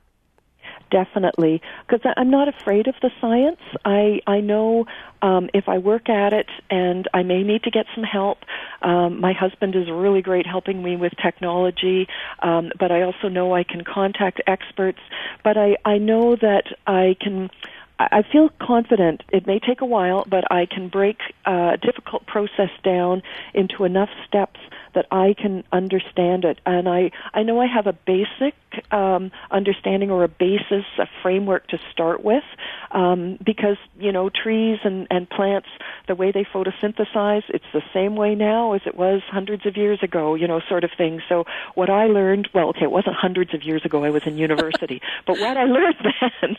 [0.92, 3.60] Definitely because I'm not afraid of the science.
[3.84, 4.86] I I know
[5.22, 8.40] um, if I work at it, and I may need to get some help.
[8.82, 12.08] Um, my husband is really great helping me with technology,
[12.42, 15.00] um, but I also know I can contact experts.
[15.44, 17.50] But I I know that I can.
[17.98, 19.24] I feel confident.
[19.30, 23.24] It may take a while, but I can break a difficult process down
[23.54, 24.60] into enough steps
[24.96, 26.60] that I can understand it.
[26.66, 28.56] And I, I know I have a basic
[28.92, 32.44] um, understanding or a basis, a framework to start with,
[32.92, 35.68] um, because, you know, trees and, and plants,
[36.08, 40.00] the way they photosynthesize, it's the same way now as it was hundreds of years
[40.02, 41.22] ago, you know, sort of thing.
[41.30, 44.38] So what I learned, well, okay, it wasn't hundreds of years ago, I was in
[44.38, 45.96] university, but what I learned
[46.42, 46.58] then,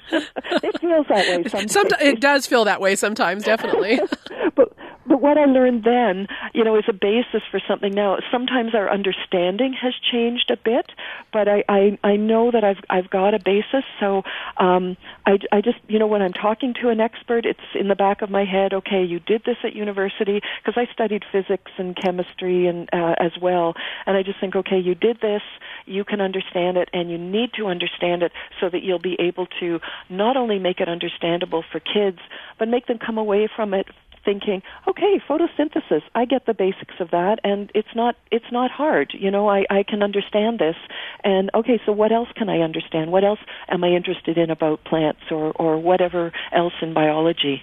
[0.62, 1.72] it feels that way sometimes.
[1.72, 4.01] Sometimes it does feel that way sometimes, definitely.
[4.55, 4.72] but
[5.09, 8.18] but what I learned then, you know, is a basis for something now.
[8.30, 10.90] Sometimes our understanding has changed a bit,
[11.32, 13.84] but I I, I know that I've I've got a basis.
[14.00, 14.22] So
[14.59, 17.94] um, I I just you know when I'm talking to an expert, it's in the
[17.94, 18.72] back of my head.
[18.72, 23.32] Okay, you did this at university because I studied physics and chemistry and uh, as
[23.40, 23.74] well,
[24.07, 25.42] and I just think, okay, you did this.
[25.86, 29.46] You can understand it, and you need to understand it so that you'll be able
[29.61, 32.18] to not only make it understandable for kids,
[32.59, 33.86] but make them come away from it
[34.27, 39.12] thinking, okay, photosynthesis, I get the basics of that, and it's not it's not hard.
[39.18, 40.77] You know, I I can understand this,
[41.24, 43.12] and okay, so what else can I understand?
[43.12, 47.62] What else am I interested in about plants or or whatever else in biology?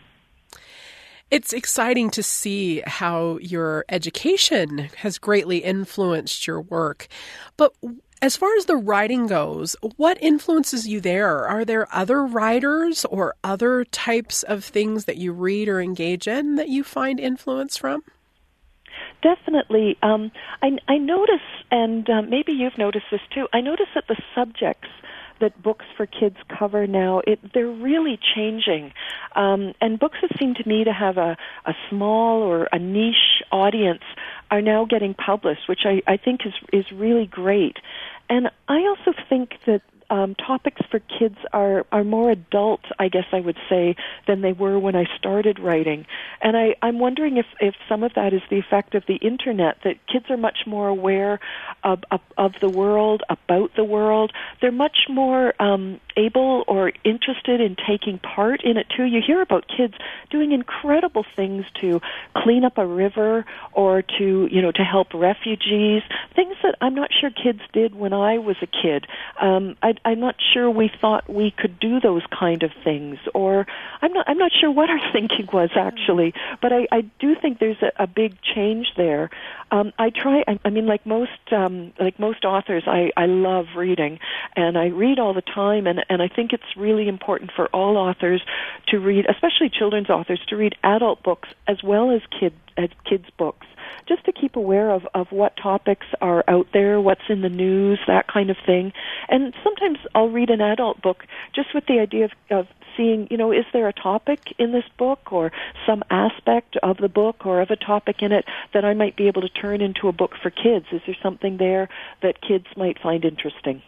[1.29, 7.07] It's exciting to see how your education has greatly influenced your work.
[7.57, 7.73] But
[8.23, 11.45] as far as the writing goes, what influences you there?
[11.45, 16.55] Are there other writers or other types of things that you read or engage in
[16.55, 18.01] that you find influence from?
[19.21, 19.97] Definitely.
[20.01, 24.15] Um, I, I notice, and uh, maybe you've noticed this too, I notice that the
[24.33, 24.87] subjects
[25.41, 28.93] that books for kids cover now, it, they're really changing.
[29.35, 33.43] Um, and books that seem to me to have a, a small or a niche
[33.51, 34.03] audience
[34.49, 37.77] are now getting published, which I, I think is, is really great.
[38.29, 43.25] And I also think that um, topics for kids are are more adult, I guess
[43.31, 43.95] I would say,
[44.27, 46.05] than they were when I started writing.
[46.41, 49.77] And I, I'm wondering if if some of that is the effect of the internet
[49.83, 51.39] that kids are much more aware
[51.83, 54.31] of of, of the world, about the world.
[54.61, 59.03] They're much more um, able or interested in taking part in it too.
[59.03, 59.93] You hear about kids
[60.29, 62.01] doing incredible things to
[62.35, 66.03] clean up a river or to you know to help refugees,
[66.35, 69.07] things that I'm not sure kids did when I was a kid.
[69.41, 73.65] Um, I, I'm not sure we thought we could do those kind of things, or
[74.01, 76.33] I'm not I'm not sure what our thinking was actually.
[76.61, 79.29] But I, I do think there's a, a big change there.
[79.71, 80.43] Um, I try.
[80.47, 84.19] I, I mean, like most um, like most authors, I I love reading,
[84.55, 87.97] and I read all the time, and and I think it's really important for all
[87.97, 88.41] authors
[88.87, 93.25] to read, especially children's authors, to read adult books as well as kid as kids
[93.37, 93.67] books
[94.07, 97.99] just to keep aware of, of what topics are out there, what's in the news,
[98.07, 98.91] that kind of thing.
[99.29, 102.67] And sometimes I'll read an adult book just with the idea of, of
[102.97, 105.51] seeing, you know, is there a topic in this book or
[105.85, 109.27] some aspect of the book or of a topic in it that I might be
[109.27, 110.85] able to turn into a book for kids?
[110.91, 111.89] Is there something there
[112.21, 113.81] that kids might find interesting?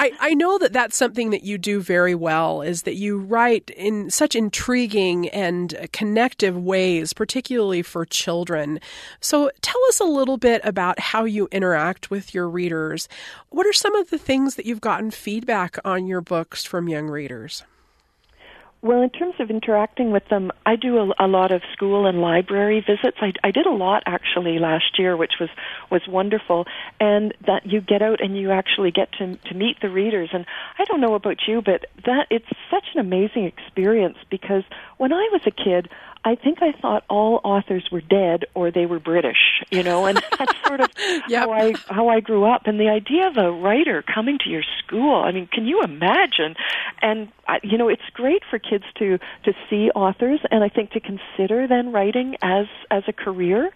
[0.00, 3.70] I, I know that that's something that you do very well is that you write
[3.70, 8.78] in such intriguing and connective ways, particularly for children.
[9.20, 13.08] So tell us a little bit about how you interact with your readers.
[13.50, 17.08] What are some of the things that you've gotten feedback on your books from young
[17.08, 17.64] readers?
[18.80, 22.20] Well, in terms of interacting with them, I do a, a lot of school and
[22.20, 23.16] library visits.
[23.20, 25.48] I, I did a lot actually last year, which was
[25.90, 26.64] was wonderful.
[27.00, 30.30] And that you get out and you actually get to to meet the readers.
[30.32, 30.46] And
[30.78, 34.62] I don't know about you, but that it's such an amazing experience because
[34.96, 35.88] when I was a kid,
[36.24, 40.22] I think I thought all authors were dead or they were British, you know, and
[40.38, 40.90] that's sort of
[41.28, 41.40] Yep.
[41.40, 42.62] how I how I grew up.
[42.66, 46.54] And the idea of a writer coming to your school, I mean, can you imagine?
[47.02, 50.90] And I, you know, it's great for kids to to see authors, and I think
[50.92, 53.70] to consider then writing as as a career.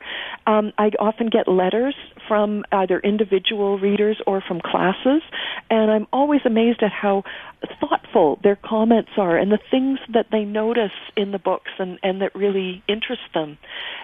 [0.47, 1.95] Um, I often get letters
[2.29, 5.23] from either individual readers or from classes,
[5.71, 7.25] and I'm always amazed at how
[7.81, 12.21] thoughtful their comments are and the things that they notice in the books and, and
[12.21, 13.59] that really interest them.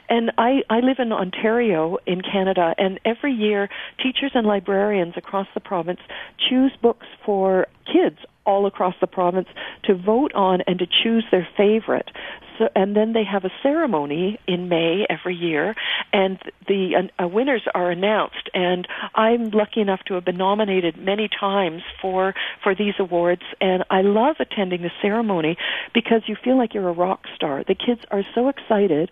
[0.08, 3.68] And I, I live in Ontario in Canada, and every year
[4.02, 6.00] teachers and librarians across the province
[6.48, 9.48] choose books for kids all across the province
[9.84, 12.10] to vote on and to choose their favorite.
[12.58, 15.74] So, and then they have a ceremony in May every year,
[16.12, 18.50] and the uh, winners are announced.
[18.54, 23.84] And I'm lucky enough to have been nominated many times for for these awards, and
[23.90, 25.56] I love attending the ceremony
[25.94, 27.64] because you feel like you're a rock star.
[27.66, 29.10] The kids are so excited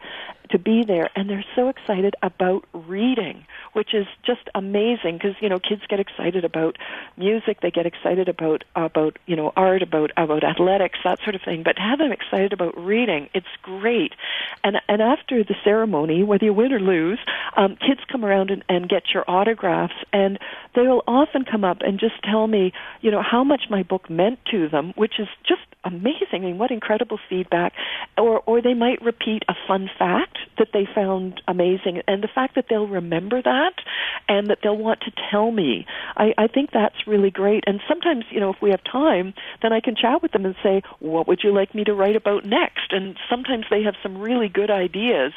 [0.50, 5.48] to be there, and they're so excited about reading, which is just amazing because you
[5.48, 6.76] know kids get excited about
[7.16, 11.42] music, they get excited about about you know art, about about athletics, that sort of
[11.42, 11.62] thing.
[11.62, 14.12] But to have them excited about reading, it's great.
[14.64, 17.18] And and after the ceremony, whether you win or lose,
[17.56, 20.38] um, kids come around and, and get your autographs, and
[20.74, 22.72] they will often come up and just tell me,
[23.02, 26.40] you know, how much my book meant to them, which is just amazing.
[26.44, 27.72] I mean, what incredible feedback.
[28.18, 32.54] Or or they might repeat a fun fact that they found amazing, and the fact
[32.56, 33.74] that they'll remember that
[34.28, 35.86] and that they'll want to tell me.
[36.16, 37.64] I, I think that's really great.
[37.66, 40.56] And sometimes, you know, if we have time, then I can chat with them and
[40.62, 44.18] say, "What would you like me to write about next?" And sometimes they have some
[44.18, 45.32] really good ideas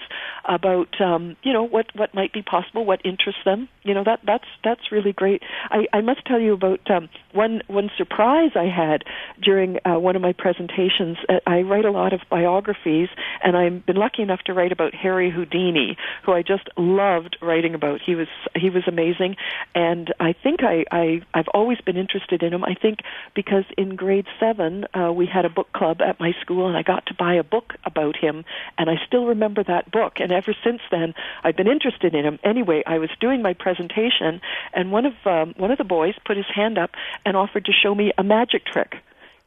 [0.45, 3.68] about, um, you know, what what might be possible, what interests them.
[3.84, 5.43] You know, that that's that's really great.
[5.70, 9.04] I, I must tell you about um, one one surprise I had
[9.41, 11.18] during uh, one of my presentations.
[11.28, 13.10] Uh, I write a lot of biographies,
[13.44, 17.76] and I've been lucky enough to write about Harry Houdini, who I just loved writing
[17.76, 18.00] about.
[18.04, 19.36] He was he was amazing,
[19.76, 22.64] and I think I, I I've always been interested in him.
[22.64, 23.00] I think
[23.36, 26.84] because in grade seven uh, we had a book club at my school, and I
[26.84, 28.46] got to buy a book about him,
[28.78, 30.20] and I still remember that book.
[30.20, 31.14] And ever since then,
[31.44, 32.40] I've been interested in him.
[32.44, 34.42] Anyway, I was doing my presentation,
[34.74, 36.92] and one of um, one of the boys put his hand up
[37.26, 38.96] and offered to show me a magic trick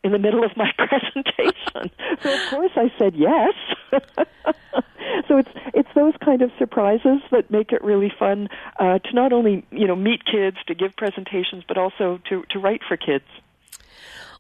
[0.05, 1.91] in the middle of my presentation.
[2.23, 3.55] so of course I said yes.
[5.29, 8.49] so it's it's those kind of surprises that make it really fun
[8.79, 12.59] uh, to not only you know meet kids, to give presentations, but also to to
[12.59, 13.25] write for kids.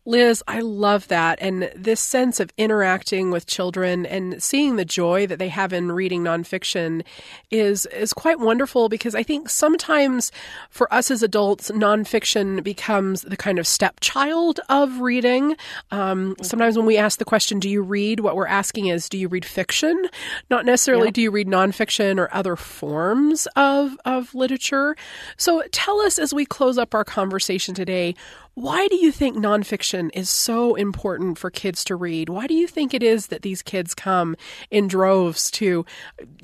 [0.04, 1.38] Liz, I love that.
[1.40, 5.92] And this sense of interacting with children and seeing the joy that they have in
[5.92, 7.04] reading nonfiction
[7.52, 10.32] is, is quite wonderful because I think sometimes
[10.70, 15.56] for us as adults, nonfiction becomes the kind of stepchild of reading.
[15.92, 18.18] Um, sometimes when we ask the question, do you read?
[18.18, 20.08] What we're asking is, do you read fiction?
[20.50, 24.96] Not necessarily, do you read nonfiction or other forms of, of literature?
[25.36, 28.16] So tell us as we close up our conversation today,
[28.54, 32.28] why do you think nonfiction is so important for kids to read?
[32.28, 34.36] Why do you think it is that these kids come
[34.70, 35.86] in droves to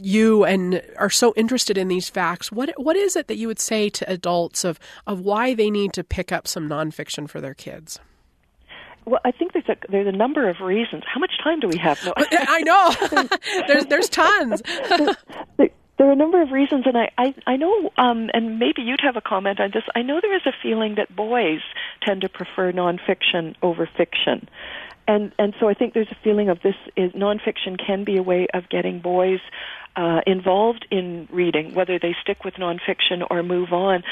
[0.00, 2.50] you and are so interested in these facts?
[2.50, 5.92] What what is it that you would say to adults of of why they need
[5.94, 8.00] to pick up some nonfiction for their kids?
[9.04, 11.02] Well, I think there's a there's a number of reasons.
[11.06, 12.02] How much time do we have?
[12.04, 12.12] No.
[12.16, 13.28] I know.
[13.66, 14.62] there's there's tons.
[15.98, 19.00] There, are a number of reasons, and I, I, I know, um, and maybe you'd
[19.02, 19.84] have a comment on this.
[19.94, 21.60] I know there is a feeling that boys
[22.02, 24.48] tend to prefer nonfiction over fiction.
[25.06, 28.22] And, and so I think there's a feeling of this is nonfiction can be a
[28.22, 29.40] way of getting boys
[29.96, 34.04] uh, involved in reading, whether they stick with nonfiction or move on.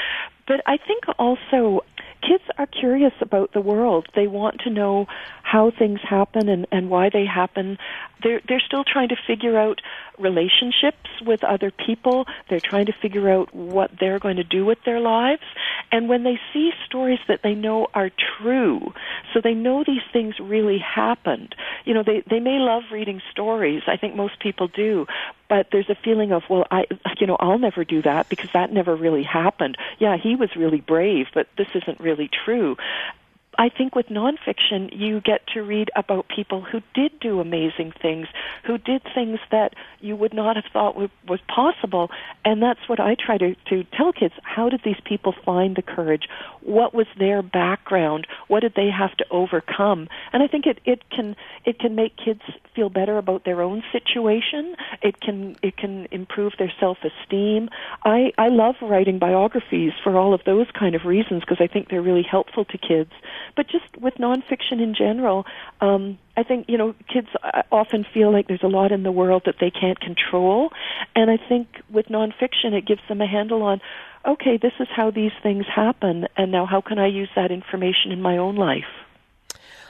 [0.47, 1.85] But I think also
[2.21, 4.07] kids are curious about the world.
[4.15, 5.07] They want to know
[5.43, 7.77] how things happen and, and why they happen.
[8.23, 9.81] They're, they're still trying to figure out
[10.19, 12.25] relationships with other people.
[12.49, 15.43] They're trying to figure out what they're going to do with their lives.
[15.91, 18.93] And when they see stories that they know are true,
[19.33, 21.55] so they know these things really happened,
[21.85, 23.83] you know, they, they may love reading stories.
[23.87, 25.05] I think most people do.
[25.49, 26.85] But there's a feeling of, well, I,
[27.19, 29.77] you know, I'll never do that because that never really happened.
[29.99, 32.75] Yeah, he was really brave, but this isn't really true.
[33.57, 38.27] I think with nonfiction, you get to read about people who did do amazing things,
[38.63, 42.11] who did things that you would not have thought w- was possible.
[42.45, 44.35] And that's what I try to, to tell kids.
[44.43, 46.27] How did these people find the courage?
[46.61, 48.27] What was their background?
[48.47, 50.07] What did they have to overcome?
[50.33, 51.35] And I think it, it can
[51.65, 52.41] it can make kids
[52.75, 54.75] feel better about their own situation.
[55.01, 57.69] It can it can improve their self esteem.
[58.03, 61.89] I, I love writing biographies for all of those kind of reasons because I think
[61.89, 63.11] they're really helpful to kids
[63.57, 65.45] but just with nonfiction in general,
[65.81, 69.11] um, I think you know kids uh, often feel like there's a lot in the
[69.11, 70.69] world that they can't control,
[71.15, 73.81] and I think with nonfiction it gives them a handle on,
[74.25, 78.11] okay, this is how these things happen, and now how can I use that information
[78.11, 79.06] in my own life.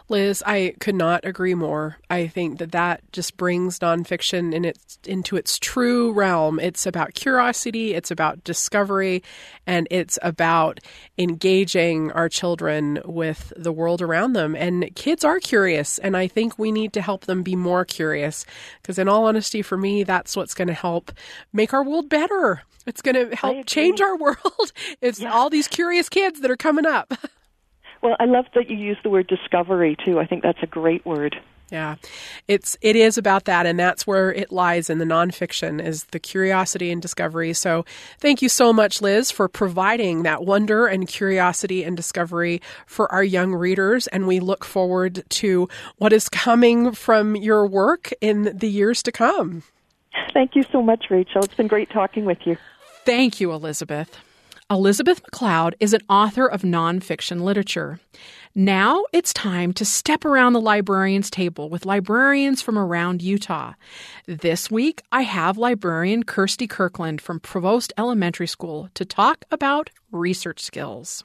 [0.09, 1.97] Liz, I could not agree more.
[2.09, 6.61] I think that that just brings nonfiction in its into its true realm.
[6.61, 9.21] It's about curiosity, it's about discovery,
[9.65, 10.79] and it's about
[11.17, 14.55] engaging our children with the world around them.
[14.55, 18.45] And kids are curious, and I think we need to help them be more curious.
[18.81, 21.11] Because, in all honesty, for me, that's what's going to help
[21.51, 22.61] make our world better.
[22.85, 24.71] It's going to help change our world.
[25.01, 25.33] It's yeah.
[25.33, 27.13] all these curious kids that are coming up.
[28.01, 30.19] Well, I love that you use the word discovery too.
[30.19, 31.35] I think that's a great word.
[31.69, 31.95] Yeah,
[32.47, 36.19] it's it is about that, and that's where it lies in the nonfiction is the
[36.19, 37.51] curiosity and discovery.
[37.51, 37.83] So,
[38.19, 43.23] thank you so much, Liz, for providing that wonder and curiosity and discovery for our
[43.23, 44.07] young readers.
[44.07, 45.67] And we look forward to
[45.97, 49.63] what is coming from your work in the years to come.
[50.33, 51.43] Thank you so much, Rachel.
[51.43, 52.55] It's been great talking with you.
[53.03, 54.17] Thank you, Elizabeth.
[54.69, 58.01] Elizabeth MacLeod is an author of nonfiction literature.
[58.53, 63.75] Now it's time to step around the librarian's table with librarians from around Utah.
[64.25, 70.61] This week, I have librarian Kirsty Kirkland from Provost Elementary School to talk about research
[70.61, 71.23] skills.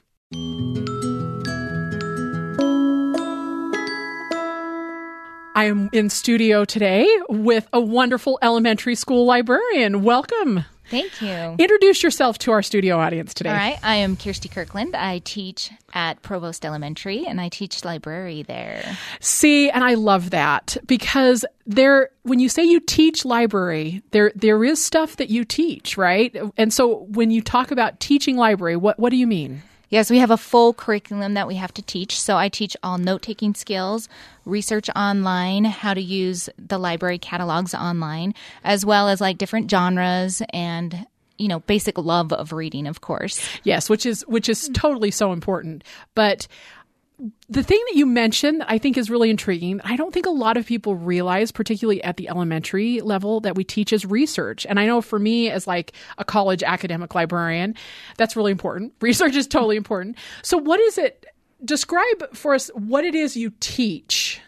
[5.55, 10.03] I am in studio today with a wonderful elementary school librarian.
[10.03, 10.63] Welcome.
[10.93, 11.55] Thank you.
[11.57, 13.49] Introduce yourself to our studio audience today.
[13.49, 13.79] All right.
[13.81, 14.95] I am Kirsty Kirkland.
[14.95, 18.97] I teach at Provost Elementary and I teach library there.
[19.19, 24.63] See, and I love that because there when you say you teach library, there there
[24.63, 26.35] is stuff that you teach, right?
[26.57, 29.63] And so when you talk about teaching library, what what do you mean?
[29.93, 32.19] Yes, we have a full curriculum that we have to teach.
[32.19, 34.09] So I teach all note taking skills,
[34.43, 38.33] research online, how to use the library catalogs online,
[38.63, 41.05] as well as like different genres and
[41.37, 45.33] you know basic love of reading of course yes which is which is totally so
[45.33, 45.83] important
[46.13, 46.47] but
[47.53, 49.79] the thing that you mentioned I think is really intriguing.
[49.83, 53.63] I don't think a lot of people realize, particularly at the elementary level, that we
[53.63, 54.65] teach is research.
[54.65, 57.75] And I know for me, as like a college academic librarian,
[58.17, 58.93] that's really important.
[59.01, 60.17] Research is totally important.
[60.41, 61.25] So, what is it?
[61.63, 64.41] Describe for us what it is you teach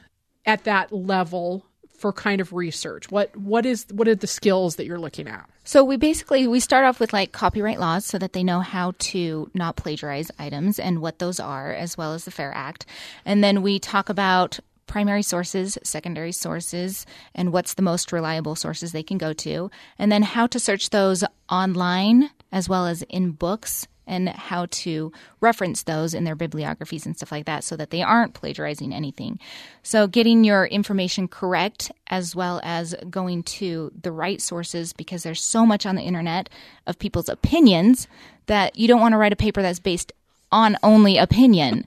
[0.46, 1.66] at that level
[1.96, 3.10] for kind of research?
[3.12, 5.50] What what is what are the skills that you're looking at?
[5.64, 8.94] So we basically we start off with like copyright laws so that they know how
[9.00, 12.86] to not plagiarize items and what those are as well as the Fair Act.
[13.26, 18.92] And then we talk about primary sources, secondary sources, and what's the most reliable sources
[18.92, 23.32] they can go to, and then how to search those online as well as in
[23.32, 27.90] books and how to reference those in their bibliographies and stuff like that so that
[27.90, 29.40] they aren't plagiarizing anything.
[29.84, 35.42] So, getting your information correct as well as going to the right sources because there's
[35.42, 36.50] so much on the internet
[36.88, 38.08] of people's opinions
[38.48, 40.12] that you don't want to write a paper that's based
[40.52, 41.86] on only opinion,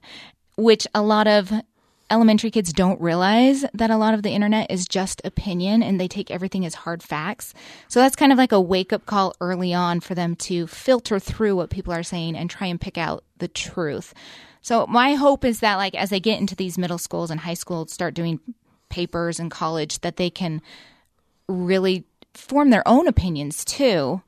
[0.57, 1.51] which a lot of
[2.11, 6.07] elementary kids don't realize that a lot of the internet is just opinion and they
[6.07, 7.53] take everything as hard facts.
[7.87, 11.19] So that's kind of like a wake up call early on for them to filter
[11.19, 14.13] through what people are saying and try and pick out the truth.
[14.61, 17.53] So my hope is that like as they get into these middle schools and high
[17.53, 18.39] schools start doing
[18.89, 20.61] papers in college that they can
[21.47, 24.21] really form their own opinions too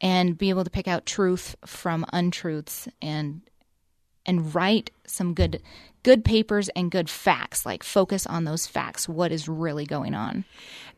[0.00, 3.42] and be able to pick out truth from untruths and
[4.26, 5.60] and write some good
[6.04, 10.44] good papers and good facts like focus on those facts what is really going on.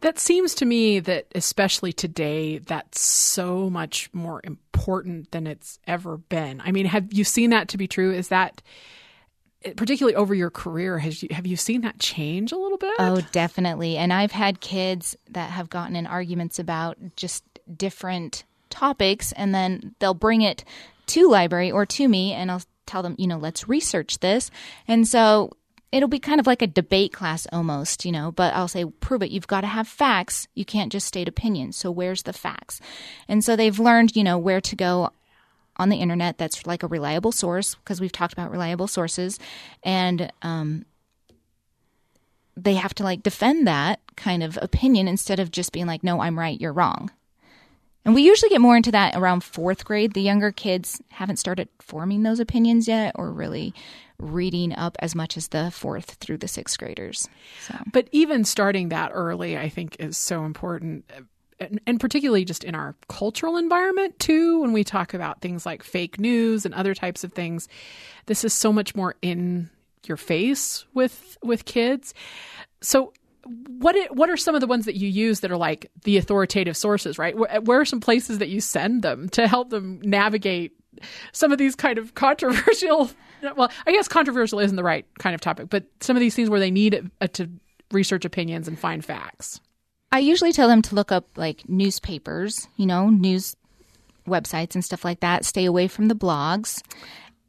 [0.02, 6.18] That seems to me that especially today that's so much more important than it's ever
[6.18, 6.61] been.
[6.61, 8.12] I mean have you seen that to be true?
[8.12, 8.61] Is that
[9.64, 12.94] eh, particularly over your career has you have you seen that change a little bit?
[12.98, 13.96] Oh definitely.
[13.96, 17.44] And i've had kids that have gotten in arguments about just
[17.74, 20.64] different topics and then they'll bring it
[21.07, 24.51] to library or to me and I'll tell them, you know, let's research this.
[24.89, 25.53] And so
[25.93, 29.22] it'll be kind of like a debate class almost, you know, but I'll say, prove
[29.22, 29.30] it.
[29.30, 30.49] You've got to have facts.
[30.55, 31.76] You can't just state opinions.
[31.76, 32.80] So where's the facts?
[33.28, 35.11] And so they've learned, you know, where to go
[35.78, 39.39] on the internet that's like a reliable source because we've talked about reliable sources
[39.82, 40.84] and um,
[42.57, 46.20] they have to like defend that kind of opinion instead of just being like no
[46.20, 47.11] i'm right you're wrong
[48.07, 50.14] and we usually get more into that around fourth grade.
[50.14, 53.74] The younger kids haven't started forming those opinions yet or really
[54.18, 57.28] reading up as much as the fourth through the sixth graders.
[57.62, 57.74] So.
[57.92, 61.04] But even starting that early, I think, is so important.
[61.59, 65.82] And, and particularly just in our cultural environment, too, when we talk about things like
[65.82, 67.68] fake news and other types of things,
[68.26, 69.68] this is so much more in
[70.04, 72.14] your face with with kids
[72.80, 73.12] So,
[73.68, 76.16] what i- what are some of the ones that you use that are like the
[76.16, 77.18] authoritative sources?
[77.18, 80.72] Right, where, where are some places that you send them to help them navigate
[81.32, 83.11] some of these kind of controversial?
[83.57, 86.49] Well, I guess controversial isn't the right kind of topic, but some of these things
[86.51, 87.49] where they need uh, to
[87.92, 89.61] research opinions and find facts.
[90.11, 93.55] I usually tell them to look up like newspapers, you know, news
[94.26, 95.44] websites and stuff like that.
[95.44, 96.82] Stay away from the blogs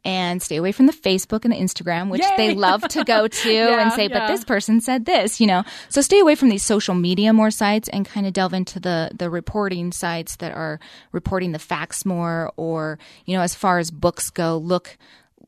[0.07, 2.33] and stay away from the Facebook and the Instagram, which Yay!
[2.37, 4.19] they love to go to Yeah, and say, yeah.
[4.19, 5.65] but this person said this, you know.
[5.89, 9.11] So stay away from these social media more sites and kind of delve into the
[9.13, 10.79] the reporting sites that are
[11.11, 14.97] reporting the facts more or, you know, as far as books go, look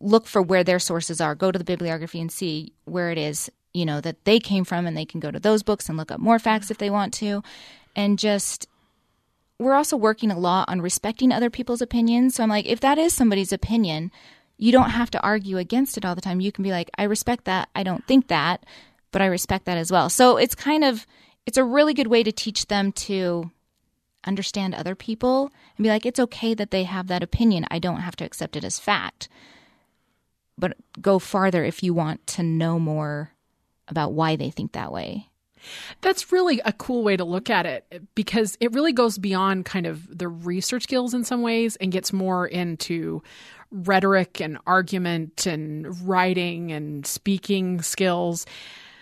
[0.01, 1.36] look for where their sources are.
[1.36, 4.86] Go to the bibliography and see where it is, you know, that they came from
[4.86, 7.14] and they can go to those books and look up more facts if they want
[7.14, 7.41] to.
[7.95, 8.68] And just
[9.57, 12.36] we're also working a lot on respecting other people's opinions.
[12.36, 14.12] So I'm like, if that is somebody's opinion,
[14.60, 16.41] you don't have to argue against it all the time.
[16.41, 17.70] You can be like, I respect that.
[17.74, 18.66] I don't think that,
[19.12, 20.10] but I respect that as well.
[20.10, 21.07] So it's kind of
[21.45, 23.49] it's a really good way to teach them to
[24.26, 27.66] understand other people and be like, it's okay that they have that opinion.
[27.72, 29.30] I don't have to accept it as fact.
[30.57, 33.32] But go farther if you want to know more
[33.88, 35.30] about why they think that way.
[36.01, 39.88] That's really a cool way to look at it because it really goes beyond kind
[39.88, 43.24] of the research skills in some ways and gets more into
[43.72, 48.46] rhetoric and argument and writing and speaking skills.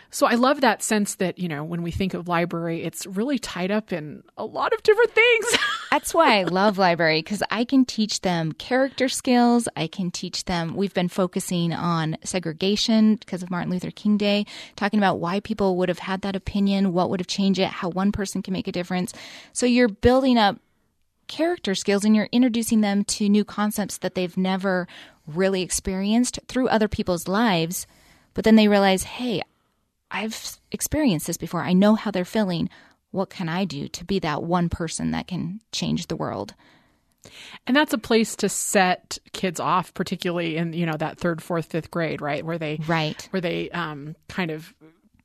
[0.09, 3.38] So I love that sense that, you know, when we think of library, it's really
[3.38, 5.45] tied up in a lot of different things.
[5.91, 9.68] That's why I love library because I can teach them character skills.
[9.76, 10.76] I can teach them.
[10.76, 14.45] We've been focusing on segregation because of Martin Luther King Day,
[14.76, 17.89] talking about why people would have had that opinion, what would have changed it, how
[17.89, 19.13] one person can make a difference.
[19.51, 20.57] So you're building up
[21.28, 24.88] character skills and you're introducing them to new concepts that they've never
[25.25, 27.86] really experienced through other people's lives.
[28.34, 29.41] But then they realize, hey,
[30.09, 31.61] I've experienced this before.
[31.61, 32.69] I know how they're feeling.
[33.11, 36.53] What can I do to be that one person that can change the world?
[37.65, 41.65] And that's a place to set kids off, particularly in you know that third, fourth,
[41.65, 44.73] fifth grade, right, where they right where they um, kind of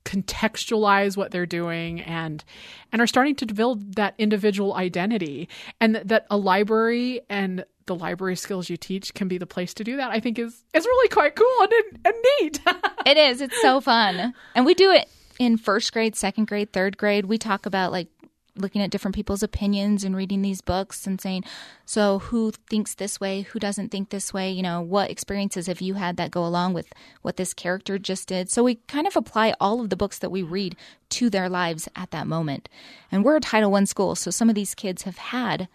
[0.04, 2.44] contextualize what they're doing and
[2.90, 5.48] and are starting to build that individual identity,
[5.80, 9.74] and th- that a library and the library skills you teach can be the place
[9.74, 10.10] to do that.
[10.10, 12.60] I think is is really quite cool and and neat.
[13.06, 13.40] it is.
[13.40, 17.26] It's so fun, and we do it in first grade, second grade, third grade.
[17.26, 18.08] We talk about like
[18.56, 21.44] looking at different people's opinions and reading these books and saying,
[21.86, 23.42] so who thinks this way?
[23.42, 24.50] Who doesn't think this way?
[24.50, 26.92] You know, what experiences have you had that go along with
[27.22, 28.50] what this character just did?
[28.50, 30.76] So we kind of apply all of the books that we read
[31.10, 32.68] to their lives at that moment.
[33.10, 35.68] And we're a Title One school, so some of these kids have had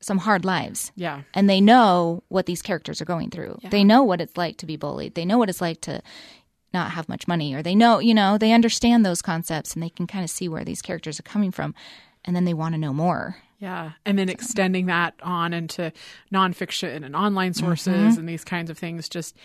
[0.00, 0.92] some hard lives.
[0.96, 1.22] Yeah.
[1.34, 3.58] And they know what these characters are going through.
[3.60, 3.68] Yeah.
[3.68, 5.14] They know what it's like to be bullied.
[5.14, 6.00] They know what it's like to
[6.72, 9.88] not have much money or they know, you know, they understand those concepts and they
[9.90, 11.74] can kind of see where these characters are coming from
[12.24, 13.36] and then they want to know more.
[13.58, 13.92] Yeah.
[14.06, 15.92] And then extending that on into
[16.32, 18.18] nonfiction and online sources Mhm.
[18.20, 19.36] and these kinds of things just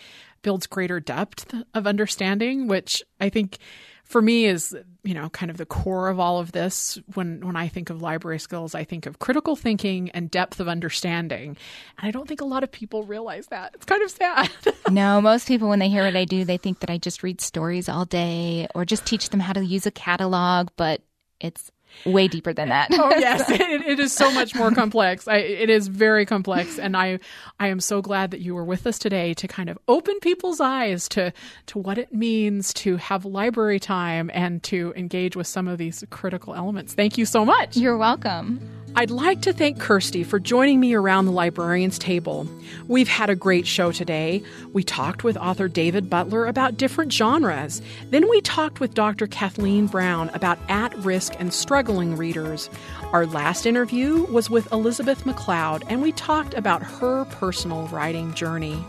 [0.42, 3.58] builds greater depth of understanding, which I think
[4.06, 6.98] for me is, you know, kind of the core of all of this.
[7.14, 10.68] When when I think of library skills, I think of critical thinking and depth of
[10.68, 11.56] understanding.
[11.98, 13.72] And I don't think a lot of people realize that.
[13.74, 14.50] It's kind of sad.
[14.90, 17.40] no, most people, when they hear what I do, they think that I just read
[17.40, 21.02] stories all day or just teach them how to use a catalog, but
[21.40, 21.70] it's
[22.04, 22.88] way deeper than that.
[22.92, 25.26] oh yes, it, it is so much more complex.
[25.28, 27.18] I, it is very complex, and I
[27.58, 30.60] I am so glad that you were with us today to kind of open people's
[30.60, 31.32] eyes to
[31.66, 36.04] to what it means to have library time and to engage with some of these
[36.10, 36.94] critical elements.
[36.94, 37.76] Thank you so much.
[37.76, 38.60] You're welcome.
[38.98, 42.48] I'd like to thank Kirsty for joining me around the librarian's table.
[42.88, 44.42] We've had a great show today.
[44.72, 47.82] We talked with author David Butler about different genres.
[48.08, 49.26] Then we talked with Dr.
[49.26, 52.70] Kathleen Brown about at risk and struggling readers.
[53.12, 58.82] Our last interview was with Elizabeth MacLeod, and we talked about her personal writing journey.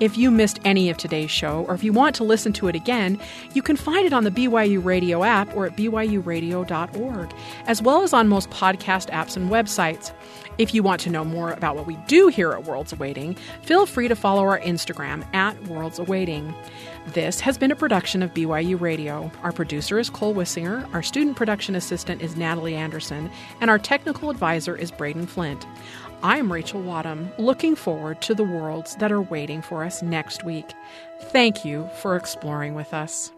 [0.00, 2.74] If you missed any of today's show, or if you want to listen to it
[2.74, 3.20] again,
[3.54, 7.34] you can find it on the BYU Radio app or at byuradio.org,
[7.66, 10.12] as well as on most podcast apps and websites.
[10.58, 13.86] If you want to know more about what we do here at Worlds Awaiting, feel
[13.86, 16.54] free to follow our Instagram at Worlds Awaiting.
[17.08, 19.30] This has been a production of BYU Radio.
[19.42, 23.30] Our producer is Cole Wissinger, our student production assistant is Natalie Anderson,
[23.60, 25.66] and our technical advisor is Braden Flint.
[26.24, 30.72] I'm Rachel Wadham, looking forward to the worlds that are waiting for us next week.
[31.20, 33.30] Thank you for exploring with us.